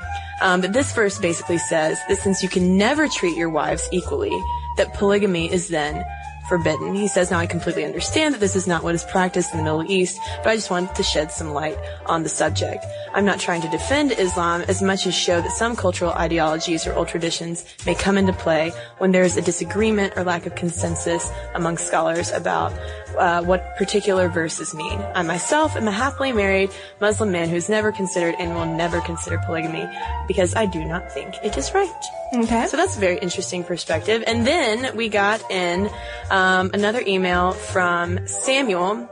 um, 0.43 0.61
but 0.61 0.73
this 0.73 0.93
verse 0.93 1.19
basically 1.19 1.59
says 1.59 1.99
that 2.09 2.19
since 2.19 2.43
you 2.43 2.49
can 2.49 2.77
never 2.77 3.09
treat 3.09 3.37
your 3.37 3.49
wives 3.49 3.89
equally, 3.93 4.37
that 4.77 4.93
polygamy 4.95 5.51
is 5.53 5.69
then 5.69 6.05
forbidden. 6.49 6.95
He 6.95 7.09
says, 7.09 7.31
now 7.31 7.39
I 7.39 7.47
completely 7.47 7.85
understand 7.85 8.35
that 8.35 8.41
this 8.41 8.57
is 8.57 8.67
not 8.67 8.83
what 8.83 8.95
is 8.95 9.05
practiced 9.05 9.53
in 9.53 9.59
the 9.59 9.65
Middle 9.65 9.91
East, 9.91 10.21
but 10.43 10.51
I 10.51 10.57
just 10.57 10.71
wanted 10.71 10.95
to 10.95 11.03
shed 11.03 11.33
some 11.33 11.53
light 11.53 11.79
on 12.07 12.23
the 12.23 12.29
subject. 12.29 12.85
I'm 13.15 13.25
not 13.25 13.41
trying 13.41 13.63
to 13.63 13.69
defend 13.69 14.13
Islam 14.13 14.63
as 14.63 14.83
much 14.83 15.07
as 15.07 15.15
show 15.15 15.41
that 15.41 15.53
some 15.53 15.77
cultural 15.77 16.13
ideologies 16.13 16.87
or 16.87 16.95
old 16.95 17.09
traditions 17.09 17.65
may 17.87 17.95
come 17.95 18.19
into 18.19 18.33
play 18.33 18.73
when 18.99 19.13
there 19.13 19.23
is 19.23 19.37
a 19.37 19.43
disagreement 19.43 20.15
or 20.17 20.25
lack 20.25 20.47
of 20.47 20.55
consensus 20.55 21.31
among 21.55 21.79
scholars 21.79 22.31
about 22.33 22.73
uh, 23.19 23.43
what 23.43 23.77
particular 23.77 24.29
verses 24.29 24.75
mean. 24.75 25.01
I 25.15 25.23
myself 25.23 25.77
am 25.77 25.89
a 25.89 25.93
happily 25.93 26.33
married 26.33 26.71
Muslim 27.01 27.33
man 27.33 27.49
who's 27.49 27.69
never 27.69 27.93
considered 27.93 28.35
and 28.39 28.55
will 28.55 28.67
never 28.67 29.01
consider 29.01 29.39
polygamy 29.39 29.89
because 30.27 30.55
I 30.55 30.67
do 30.67 30.85
not 30.85 31.13
think 31.13 31.35
it 31.43 31.57
is 31.57 31.73
right. 31.75 31.91
Okay. 32.35 32.67
So 32.67 32.77
that's 32.77 32.97
a 32.97 33.01
very 33.01 33.19
interesting 33.19 33.65
perspective. 33.65 34.25
And 34.27 34.47
then 34.47 34.97
we 34.97 35.09
got 35.09 35.51
in 35.51 35.89
um, 36.31 36.71
another 36.75 37.03
email 37.07 37.53
from 37.53 38.27
Samuel 38.27 39.09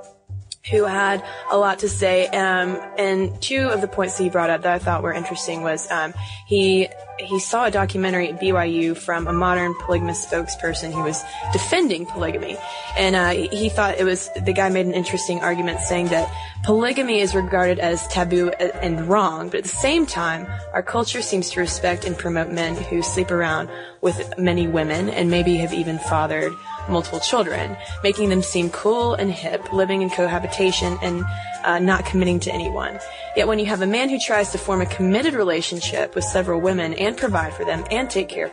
who 0.71 0.85
had 0.85 1.25
a 1.51 1.59
lot 1.59 1.81
to 1.81 1.89
say. 1.89 2.29
Um, 2.29 2.81
and 2.97 3.41
two 3.43 3.69
of 3.69 3.81
the 3.81 3.89
points 3.89 4.17
that 4.17 4.25
he 4.25 4.31
brought 4.31 4.51
up 4.51 4.63
that 4.63 4.73
I 4.73 4.79
thought 4.79 5.03
were 5.03 5.13
interesting 5.13 5.63
was 5.63 5.91
um, 5.91 6.15
he 6.47 6.89
he 7.19 7.39
saw 7.39 7.67
a 7.67 7.71
documentary 7.71 8.29
at 8.29 8.41
BYU 8.41 8.97
from 8.97 9.27
a 9.27 9.33
modern 9.33 9.75
polygamous 9.75 10.25
spokesperson 10.25 10.93
who 10.93 11.03
was 11.03 11.23
defending 11.53 12.07
polygamy, 12.07 12.57
and 12.97 13.15
uh, 13.17 13.31
he 13.31 13.69
thought 13.69 13.99
it 13.99 14.05
was 14.05 14.31
the 14.45 14.53
guy 14.53 14.69
made 14.69 14.87
an 14.87 14.95
interesting 14.95 15.41
argument 15.41 15.81
saying 15.81 16.09
that 16.09 16.33
polygamy 16.65 17.21
is 17.21 17.35
regarded 17.35 17.79
as 17.79 18.07
taboo 18.09 18.51
and 18.51 19.09
wrong, 19.09 19.49
but 19.49 19.59
at 19.59 19.65
the 19.65 19.69
same 19.69 20.07
time, 20.07 20.47
our 20.73 20.83
culture 20.83 21.23
seems 21.23 21.51
to 21.51 21.61
respect 21.61 22.05
and 22.05 22.17
promote 22.17 22.51
men 22.51 22.77
who 22.77 23.03
sleep 23.03 23.31
around 23.31 23.69
with 24.01 24.33
many 24.39 24.67
women 24.67 25.09
and 25.09 25.31
maybe 25.31 25.57
have 25.57 25.73
even 25.73 25.99
fathered 25.99 26.53
multiple 26.89 27.21
children, 27.21 27.77
making 28.03 28.29
them 28.29 28.43
seem 28.43 28.71
cool 28.71 29.15
and 29.15 29.31
hip, 29.31 29.73
living 29.73 30.03
in 30.03 30.11
cohabitation 30.11 30.99
and 31.03 31.25
uh, 31.65 31.79
not 31.79 32.05
committing 32.05 32.41
to 32.41 32.53
anyone. 32.53 32.99
Yet 33.37 33.49
when 33.49 33.59
you 33.59 33.67
have 33.67 33.83
a 33.83 33.87
man 33.87 34.09
who 34.09 34.19
tries 34.19 34.53
to 34.53 34.59
form 34.59 34.81
a 34.81 34.87
committed 34.87 35.35
relationship 35.35 36.15
with 36.15 36.25
several 36.25 36.61
women 36.61 36.95
and 36.95 37.17
provide 37.17 37.55
for 37.55 37.65
them 37.65 37.85
and 37.91 38.11
take 38.11 38.29
care 38.29 38.53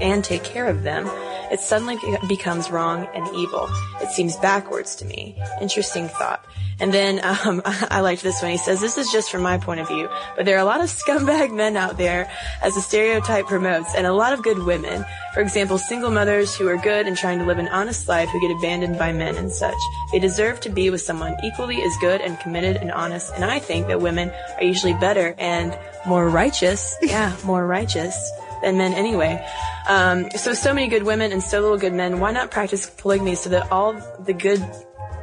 and 0.00 0.24
take 0.24 0.44
care 0.44 0.66
of 0.66 0.82
them, 0.82 1.06
it 1.50 1.60
suddenly 1.60 1.98
becomes 2.28 2.70
wrong 2.70 3.08
and 3.14 3.26
evil. 3.34 3.68
It 4.02 4.10
seems 4.10 4.36
backwards 4.36 4.96
to 4.96 5.04
me. 5.04 5.40
Interesting 5.60 6.08
thought. 6.08 6.44
And 6.78 6.92
then 6.92 7.20
um, 7.44 7.62
I 7.64 8.00
liked 8.00 8.22
this 8.22 8.42
one. 8.42 8.50
He 8.50 8.58
says, 8.58 8.80
"This 8.80 8.98
is 8.98 9.10
just 9.10 9.30
from 9.30 9.42
my 9.42 9.58
point 9.58 9.80
of 9.80 9.88
view, 9.88 10.08
but 10.36 10.44
there 10.44 10.56
are 10.56 10.60
a 10.60 10.64
lot 10.64 10.80
of 10.80 10.88
scumbag 10.88 11.54
men 11.54 11.76
out 11.76 11.96
there, 11.96 12.30
as 12.62 12.74
the 12.74 12.80
stereotype 12.80 13.46
promotes, 13.46 13.94
and 13.94 14.06
a 14.06 14.12
lot 14.12 14.32
of 14.32 14.42
good 14.42 14.58
women. 14.58 15.04
For 15.34 15.40
example, 15.40 15.78
single 15.78 16.10
mothers 16.10 16.54
who 16.54 16.68
are 16.68 16.76
good 16.76 17.06
and 17.06 17.16
trying 17.16 17.38
to 17.38 17.46
live 17.46 17.58
an 17.58 17.68
honest 17.68 18.08
life 18.08 18.28
who 18.28 18.40
get 18.40 18.50
abandoned 18.50 18.98
by 18.98 19.12
men 19.12 19.36
and 19.36 19.50
such. 19.50 19.76
They 20.12 20.18
deserve 20.18 20.60
to 20.60 20.68
be 20.68 20.90
with 20.90 21.00
someone 21.00 21.36
equally 21.44 21.82
as 21.82 21.96
good 21.98 22.20
and 22.20 22.38
committed 22.40 22.76
and 22.76 22.90
honest. 22.92 23.32
And 23.34 23.44
I 23.44 23.58
think 23.58 23.86
that 23.86 24.00
women 24.00 24.30
are 24.56 24.64
usually 24.64 24.94
better 24.94 25.34
and 25.38 25.76
more 26.06 26.28
righteous. 26.28 26.94
Yeah, 27.02 27.36
more 27.44 27.66
righteous." 27.66 28.16
than 28.62 28.76
men 28.78 28.94
anyway. 28.94 29.44
Um, 29.88 30.30
so, 30.32 30.54
so 30.54 30.74
many 30.74 30.88
good 30.88 31.04
women 31.04 31.32
and 31.32 31.42
so 31.42 31.60
little 31.60 31.78
good 31.78 31.92
men. 31.92 32.20
Why 32.20 32.32
not 32.32 32.50
practice 32.50 32.90
polygamy 32.90 33.34
so 33.34 33.50
that 33.50 33.70
all 33.70 33.94
the 34.20 34.32
good 34.32 34.64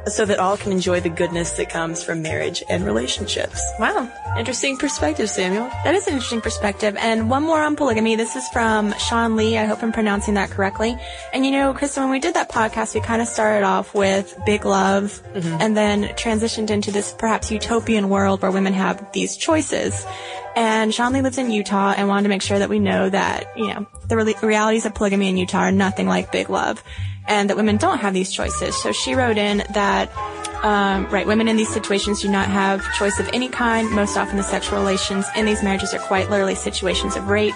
so 0.06 0.24
that 0.24 0.38
all 0.38 0.56
can 0.56 0.72
enjoy 0.72 1.00
the 1.00 1.08
goodness 1.08 1.52
that 1.52 1.70
comes 1.70 2.02
from 2.02 2.22
marriage 2.22 2.62
and 2.68 2.84
relationships. 2.84 3.62
Wow. 3.78 4.10
Interesting 4.36 4.76
perspective, 4.76 5.30
Samuel. 5.30 5.68
That 5.84 5.94
is 5.94 6.06
an 6.06 6.14
interesting 6.14 6.40
perspective. 6.40 6.96
And 6.98 7.30
one 7.30 7.42
more 7.42 7.62
on 7.62 7.76
polygamy. 7.76 8.16
This 8.16 8.36
is 8.36 8.46
from 8.48 8.94
Sean 8.98 9.36
Lee. 9.36 9.56
I 9.56 9.64
hope 9.64 9.82
I'm 9.82 9.92
pronouncing 9.92 10.34
that 10.34 10.50
correctly. 10.50 10.96
And 11.32 11.44
you 11.44 11.52
know, 11.52 11.72
Krista, 11.72 11.98
when 11.98 12.10
we 12.10 12.20
did 12.20 12.34
that 12.34 12.50
podcast, 12.50 12.94
we 12.94 13.00
kind 13.00 13.22
of 13.22 13.28
started 13.28 13.64
off 13.64 13.94
with 13.94 14.38
big 14.44 14.64
love 14.64 15.22
mm-hmm. 15.32 15.56
and 15.60 15.76
then 15.76 16.04
transitioned 16.14 16.70
into 16.70 16.90
this 16.90 17.12
perhaps 17.12 17.50
utopian 17.50 18.08
world 18.08 18.42
where 18.42 18.50
women 18.50 18.72
have 18.72 19.12
these 19.12 19.36
choices. 19.36 20.04
And 20.56 20.94
Sean 20.94 21.12
Lee 21.12 21.20
lives 21.20 21.38
in 21.38 21.50
Utah 21.50 21.94
and 21.96 22.08
wanted 22.08 22.24
to 22.24 22.28
make 22.28 22.42
sure 22.42 22.58
that 22.58 22.68
we 22.68 22.78
know 22.78 23.10
that, 23.10 23.56
you 23.56 23.68
know, 23.68 23.86
the 24.06 24.16
re- 24.16 24.34
realities 24.42 24.86
of 24.86 24.94
polygamy 24.94 25.28
in 25.28 25.36
Utah 25.36 25.58
are 25.58 25.72
nothing 25.72 26.06
like 26.06 26.30
big 26.30 26.48
love 26.48 26.82
and 27.26 27.48
that 27.50 27.56
women 27.56 27.76
don't 27.76 27.98
have 27.98 28.14
these 28.14 28.30
choices. 28.30 28.80
So 28.80 28.92
she 28.92 29.14
wrote 29.14 29.38
in 29.38 29.64
that, 29.72 30.14
um, 30.62 31.06
right, 31.08 31.26
women 31.26 31.48
in 31.48 31.56
these 31.56 31.72
situations 31.72 32.22
do 32.22 32.28
not 32.28 32.48
have 32.48 32.82
choice 32.94 33.18
of 33.18 33.28
any 33.32 33.48
kind. 33.48 33.90
Most 33.90 34.16
often 34.16 34.36
the 34.36 34.42
sexual 34.42 34.78
relations 34.78 35.26
in 35.36 35.46
these 35.46 35.62
marriages 35.62 35.94
are 35.94 35.98
quite 35.98 36.30
literally 36.30 36.54
situations 36.54 37.16
of 37.16 37.28
rape. 37.28 37.54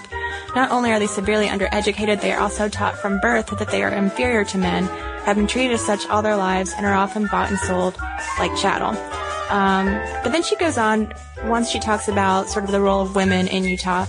Not 0.55 0.71
only 0.71 0.91
are 0.91 0.99
they 0.99 1.07
severely 1.07 1.47
undereducated, 1.47 2.21
they 2.21 2.33
are 2.33 2.39
also 2.39 2.67
taught 2.67 2.97
from 2.97 3.19
birth 3.19 3.47
that 3.47 3.69
they 3.69 3.83
are 3.83 3.89
inferior 3.89 4.43
to 4.45 4.57
men, 4.57 4.85
have 5.25 5.35
been 5.35 5.47
treated 5.47 5.73
as 5.73 5.85
such 5.85 6.07
all 6.07 6.21
their 6.21 6.37
lives, 6.37 6.73
and 6.75 6.85
are 6.85 6.95
often 6.95 7.27
bought 7.27 7.49
and 7.49 7.59
sold 7.59 7.95
like 8.39 8.55
chattel. 8.57 9.18
Um, 9.49 9.87
but 10.23 10.31
then 10.31 10.43
she 10.43 10.55
goes 10.55 10.77
on, 10.77 11.13
once 11.45 11.69
she 11.69 11.79
talks 11.79 12.07
about 12.07 12.49
sort 12.49 12.65
of 12.65 12.71
the 12.71 12.81
role 12.81 13.01
of 13.01 13.15
women 13.15 13.47
in 13.47 13.63
Utah, 13.63 14.05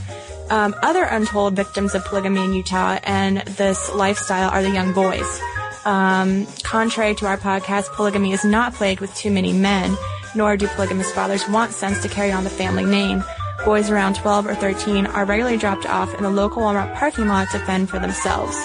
um, 0.50 0.74
other 0.83 1.05
untold 1.05 1.55
victims 1.55 1.94
of 1.94 2.05
polygamy 2.05 2.44
in 2.44 2.53
Utah 2.53 2.98
and 3.05 3.38
this 3.38 3.92
lifestyle 3.94 4.50
are 4.50 4.62
the 4.62 4.70
young 4.70 4.92
boys. 4.92 5.40
Um, 5.85 6.46
contrary 6.62 7.14
to 7.16 7.26
our 7.26 7.38
podcast, 7.38 7.87
polygamy 7.94 8.33
is 8.33 8.44
not 8.44 8.74
plagued 8.74 9.00
with 9.00 9.14
too 9.14 9.31
many 9.31 9.53
men, 9.53 9.96
nor 10.35 10.57
do 10.57 10.66
polygamous 10.68 11.11
fathers 11.12 11.48
want 11.48 11.72
sons 11.72 12.00
to 12.00 12.09
carry 12.09 12.33
on 12.33 12.44
the 12.44 12.50
family 12.50 12.85
name. 12.85 13.24
Boys 13.64 13.90
around 13.90 14.16
12 14.16 14.46
or 14.46 14.55
13 14.55 15.07
are 15.07 15.24
regularly 15.24 15.57
dropped 15.57 15.87
off 15.87 16.14
in 16.14 16.22
the 16.22 16.31
local 16.31 16.62
Walmart 16.62 16.94
parking 16.96 17.29
lot 17.29 17.50
to 17.50 17.59
fend 17.61 17.88
for 17.88 17.98
themselves. 17.98 18.57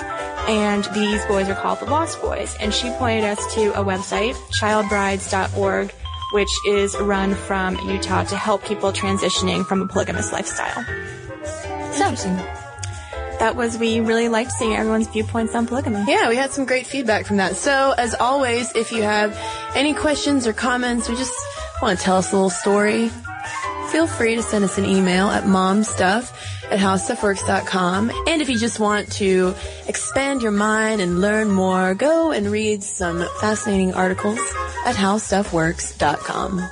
And 0.48 0.86
these 0.94 1.24
boys 1.26 1.50
are 1.50 1.56
called 1.56 1.80
the 1.80 1.86
Lost 1.86 2.22
Boys. 2.22 2.56
And 2.60 2.74
she 2.74 2.90
pointed 2.92 3.26
us 3.26 3.56
to 3.56 3.72
a 3.80 3.84
website, 3.84 4.36
childbrides.org, 4.52 5.94
which 6.32 6.50
is 6.66 6.98
run 7.00 7.36
from 7.36 7.78
Utah 7.88 8.24
to 8.26 8.36
help 8.36 8.64
people 8.66 8.92
transitioning 8.92 9.66
from 9.66 9.82
a 9.82 9.88
polygamous 9.88 10.32
lifestyle. 10.32 10.84
So, 11.94 12.12
that 13.40 13.56
was 13.56 13.78
we 13.78 14.00
really 14.00 14.30
liked 14.30 14.52
seeing 14.52 14.76
everyone's 14.76 15.08
viewpoints 15.08 15.56
on 15.56 15.68
polygamy. 15.68 16.04
Yeah, 16.08 16.30
we 16.30 16.36
had 16.36 16.52
some 16.52 16.66
great 16.66 16.88
feedback 16.88 17.26
from 17.26 17.38
that. 17.38 17.56
So, 17.56 17.94
as 17.98 18.16
always, 18.16 18.74
if 18.76 18.92
you 18.92 19.04
have 19.04 19.38
any 19.76 19.94
questions 19.94 20.48
or 20.48 20.54
comments, 20.54 21.10
or 21.10 21.16
just 21.16 21.34
want 21.82 21.98
to 21.98 22.04
tell 22.04 22.18
us 22.18 22.32
a 22.32 22.36
little 22.36 22.50
story, 22.50 23.10
feel 23.90 24.08
free 24.08 24.36
to 24.36 24.42
send 24.42 24.64
us 24.66 24.78
an 24.78 24.86
email 24.86 25.28
at 25.28 25.44
momstuff 25.44 26.34
at 26.72 26.80
howstuffworks.com. 26.80 28.12
And 28.28 28.42
if 28.42 28.50
you 28.50 28.58
just 28.58 28.80
want 28.80 29.12
to 29.14 29.56
expand 29.88 30.42
your 30.42 30.52
mind 30.52 31.02
and 31.02 31.22
learn 31.22 31.50
more, 31.52 31.94
go 31.94 32.32
and 32.32 32.52
read 32.52 32.84
some 32.84 33.26
fascinating 33.40 33.94
articles 33.94 34.40
at 34.86 34.96
howstuffworks.com. 34.96 36.70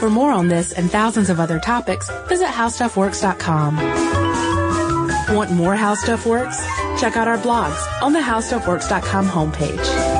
For 0.00 0.08
more 0.08 0.32
on 0.32 0.48
this 0.48 0.72
and 0.72 0.90
thousands 0.90 1.28
of 1.28 1.38
other 1.40 1.60
topics, 1.60 2.10
visit 2.26 2.48
howstuffworks.com. 2.48 3.76
Want 5.34 5.52
more 5.52 5.76
How 5.76 5.94
Stuff 5.94 6.26
Works? 6.26 6.58
Check 6.98 7.16
out 7.16 7.28
our 7.28 7.38
blogs 7.38 8.02
on 8.02 8.12
the 8.12 8.20
howstuffworks.com 8.20 9.26
homepage. 9.26 10.19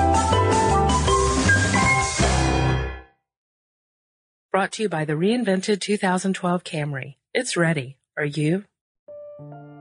Brought 4.61 4.73
to 4.73 4.83
you 4.83 4.89
by 4.91 5.07
the 5.07 5.15
reinvented 5.15 5.81
2012 5.81 6.65
Camry. 6.65 7.15
It's 7.33 7.57
ready. 7.57 7.97
Are 8.19 8.27
you? 8.27 8.67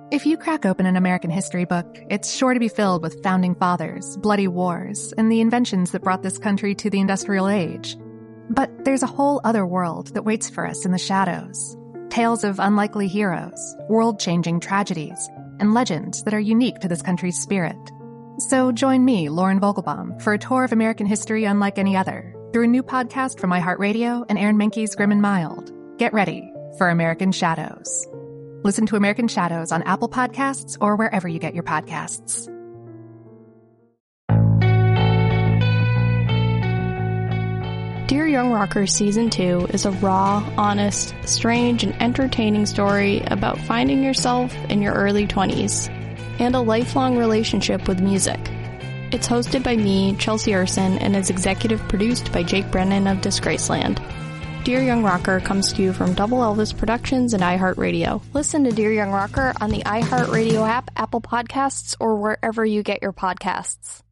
If 0.10 0.26
you 0.26 0.38
crack 0.38 0.66
open 0.66 0.86
an 0.86 0.96
American 0.96 1.30
history 1.30 1.66
book, 1.66 1.98
it's 2.10 2.34
sure 2.34 2.54
to 2.54 2.62
be 2.62 2.70
filled 2.70 3.04
with 3.04 3.22
founding 3.22 3.56
fathers, 3.56 4.16
bloody 4.16 4.48
wars, 4.48 5.14
and 5.18 5.30
the 5.30 5.42
inventions 5.42 5.92
that 5.92 6.02
brought 6.02 6.24
this 6.24 6.38
country 6.38 6.76
to 6.76 6.90
the 6.90 7.02
industrial 7.02 7.50
age. 7.50 7.98
But 8.50 8.86
there's 8.86 9.04
a 9.04 9.08
whole 9.08 9.42
other 9.44 9.66
world 9.66 10.14
that 10.14 10.24
waits 10.24 10.50
for 10.50 10.66
us 10.66 10.86
in 10.86 10.94
the 10.94 10.98
shadows. 10.98 11.76
Tales 12.10 12.46
of 12.46 12.58
unlikely 12.58 13.10
heroes, 13.10 13.76
world 13.90 14.18
changing 14.18 14.62
tragedies, 14.62 15.30
and 15.60 15.74
legends 15.74 16.24
that 16.24 16.34
are 16.34 16.40
unique 16.40 16.80
to 16.80 16.88
this 16.88 17.02
country's 17.02 17.38
spirit. 17.38 17.76
So 18.38 18.72
join 18.72 19.04
me, 19.04 19.28
Lauren 19.28 19.60
Vogelbaum, 19.60 20.22
for 20.22 20.32
a 20.32 20.40
tour 20.40 20.64
of 20.64 20.72
American 20.72 21.06
history 21.06 21.44
unlike 21.44 21.78
any 21.78 21.98
other 21.98 22.34
through 22.52 22.64
a 22.64 22.68
new 22.68 22.84
podcast 22.84 23.40
from 23.40 23.52
iHeartRadio 23.52 24.26
and 24.28 24.38
Aaron 24.38 24.58
Mahnke's 24.58 24.96
Grim 24.96 25.12
and 25.12 25.22
Mild. 25.22 25.72
Get 25.98 26.14
ready 26.14 26.52
for 26.78 26.90
American 26.90 27.32
Shadows. 27.32 28.08
Listen 28.64 28.86
to 28.88 28.96
American 28.96 29.28
Shadows 29.28 29.72
on 29.72 29.84
Apple 29.84 30.10
Podcasts 30.10 30.78
or 30.82 30.96
wherever 30.96 31.28
you 31.28 31.40
get 31.40 31.54
your 31.54 31.64
podcasts. 31.64 32.50
Dear 38.08 38.26
Young 38.28 38.52
Rockers 38.52 38.92
Season 38.92 39.30
2 39.30 39.68
is 39.70 39.86
a 39.86 39.92
raw, 39.92 40.44
honest, 40.58 41.14
strange, 41.26 41.84
and 41.84 42.02
entertaining 42.02 42.66
story 42.66 43.22
about 43.28 43.60
finding 43.60 44.04
yourself 44.04 44.56
in 44.66 44.82
your 44.82 44.94
early 44.94 45.28
20s 45.28 45.90
and 46.40 46.56
a 46.56 46.60
lifelong 46.60 47.18
relationship 47.18 47.88
with 47.88 48.02
music. 48.02 48.40
It's 49.12 49.28
hosted 49.28 49.64
by 49.64 49.76
me, 49.76 50.16
Chelsea 50.18 50.54
Urson, 50.54 51.00
and 51.00 51.16
is 51.16 51.32
executive 51.32 51.80
produced 51.88 52.32
by 52.32 52.44
Jake 52.44 52.70
Brennan 52.70 53.08
of 53.08 53.18
Disgraceland. 53.18 53.98
Dear 54.64 54.84
Young 54.84 55.04
Rocker 55.04 55.40
comes 55.40 55.74
to 55.74 55.82
you 55.82 55.94
from 55.94 56.14
Double 56.14 56.40
Elvis 56.40 56.78
Productions 56.78 57.34
and 57.34 57.42
iHeartRadio. 57.42 58.22
Listen 58.34 58.66
to 58.66 58.72
Dear 58.72 58.92
Young 58.92 59.10
Rocker 59.10 59.54
on 59.60 59.72
the 59.72 59.82
iHeartRadio 59.82 60.68
app, 60.68 60.92
Apple 60.96 61.22
Podcasts, 61.22 61.96
or 62.00 62.18
wherever 62.18 62.64
you 62.64 62.84
get 62.84 63.02
your 63.02 63.14
podcasts. 63.14 64.04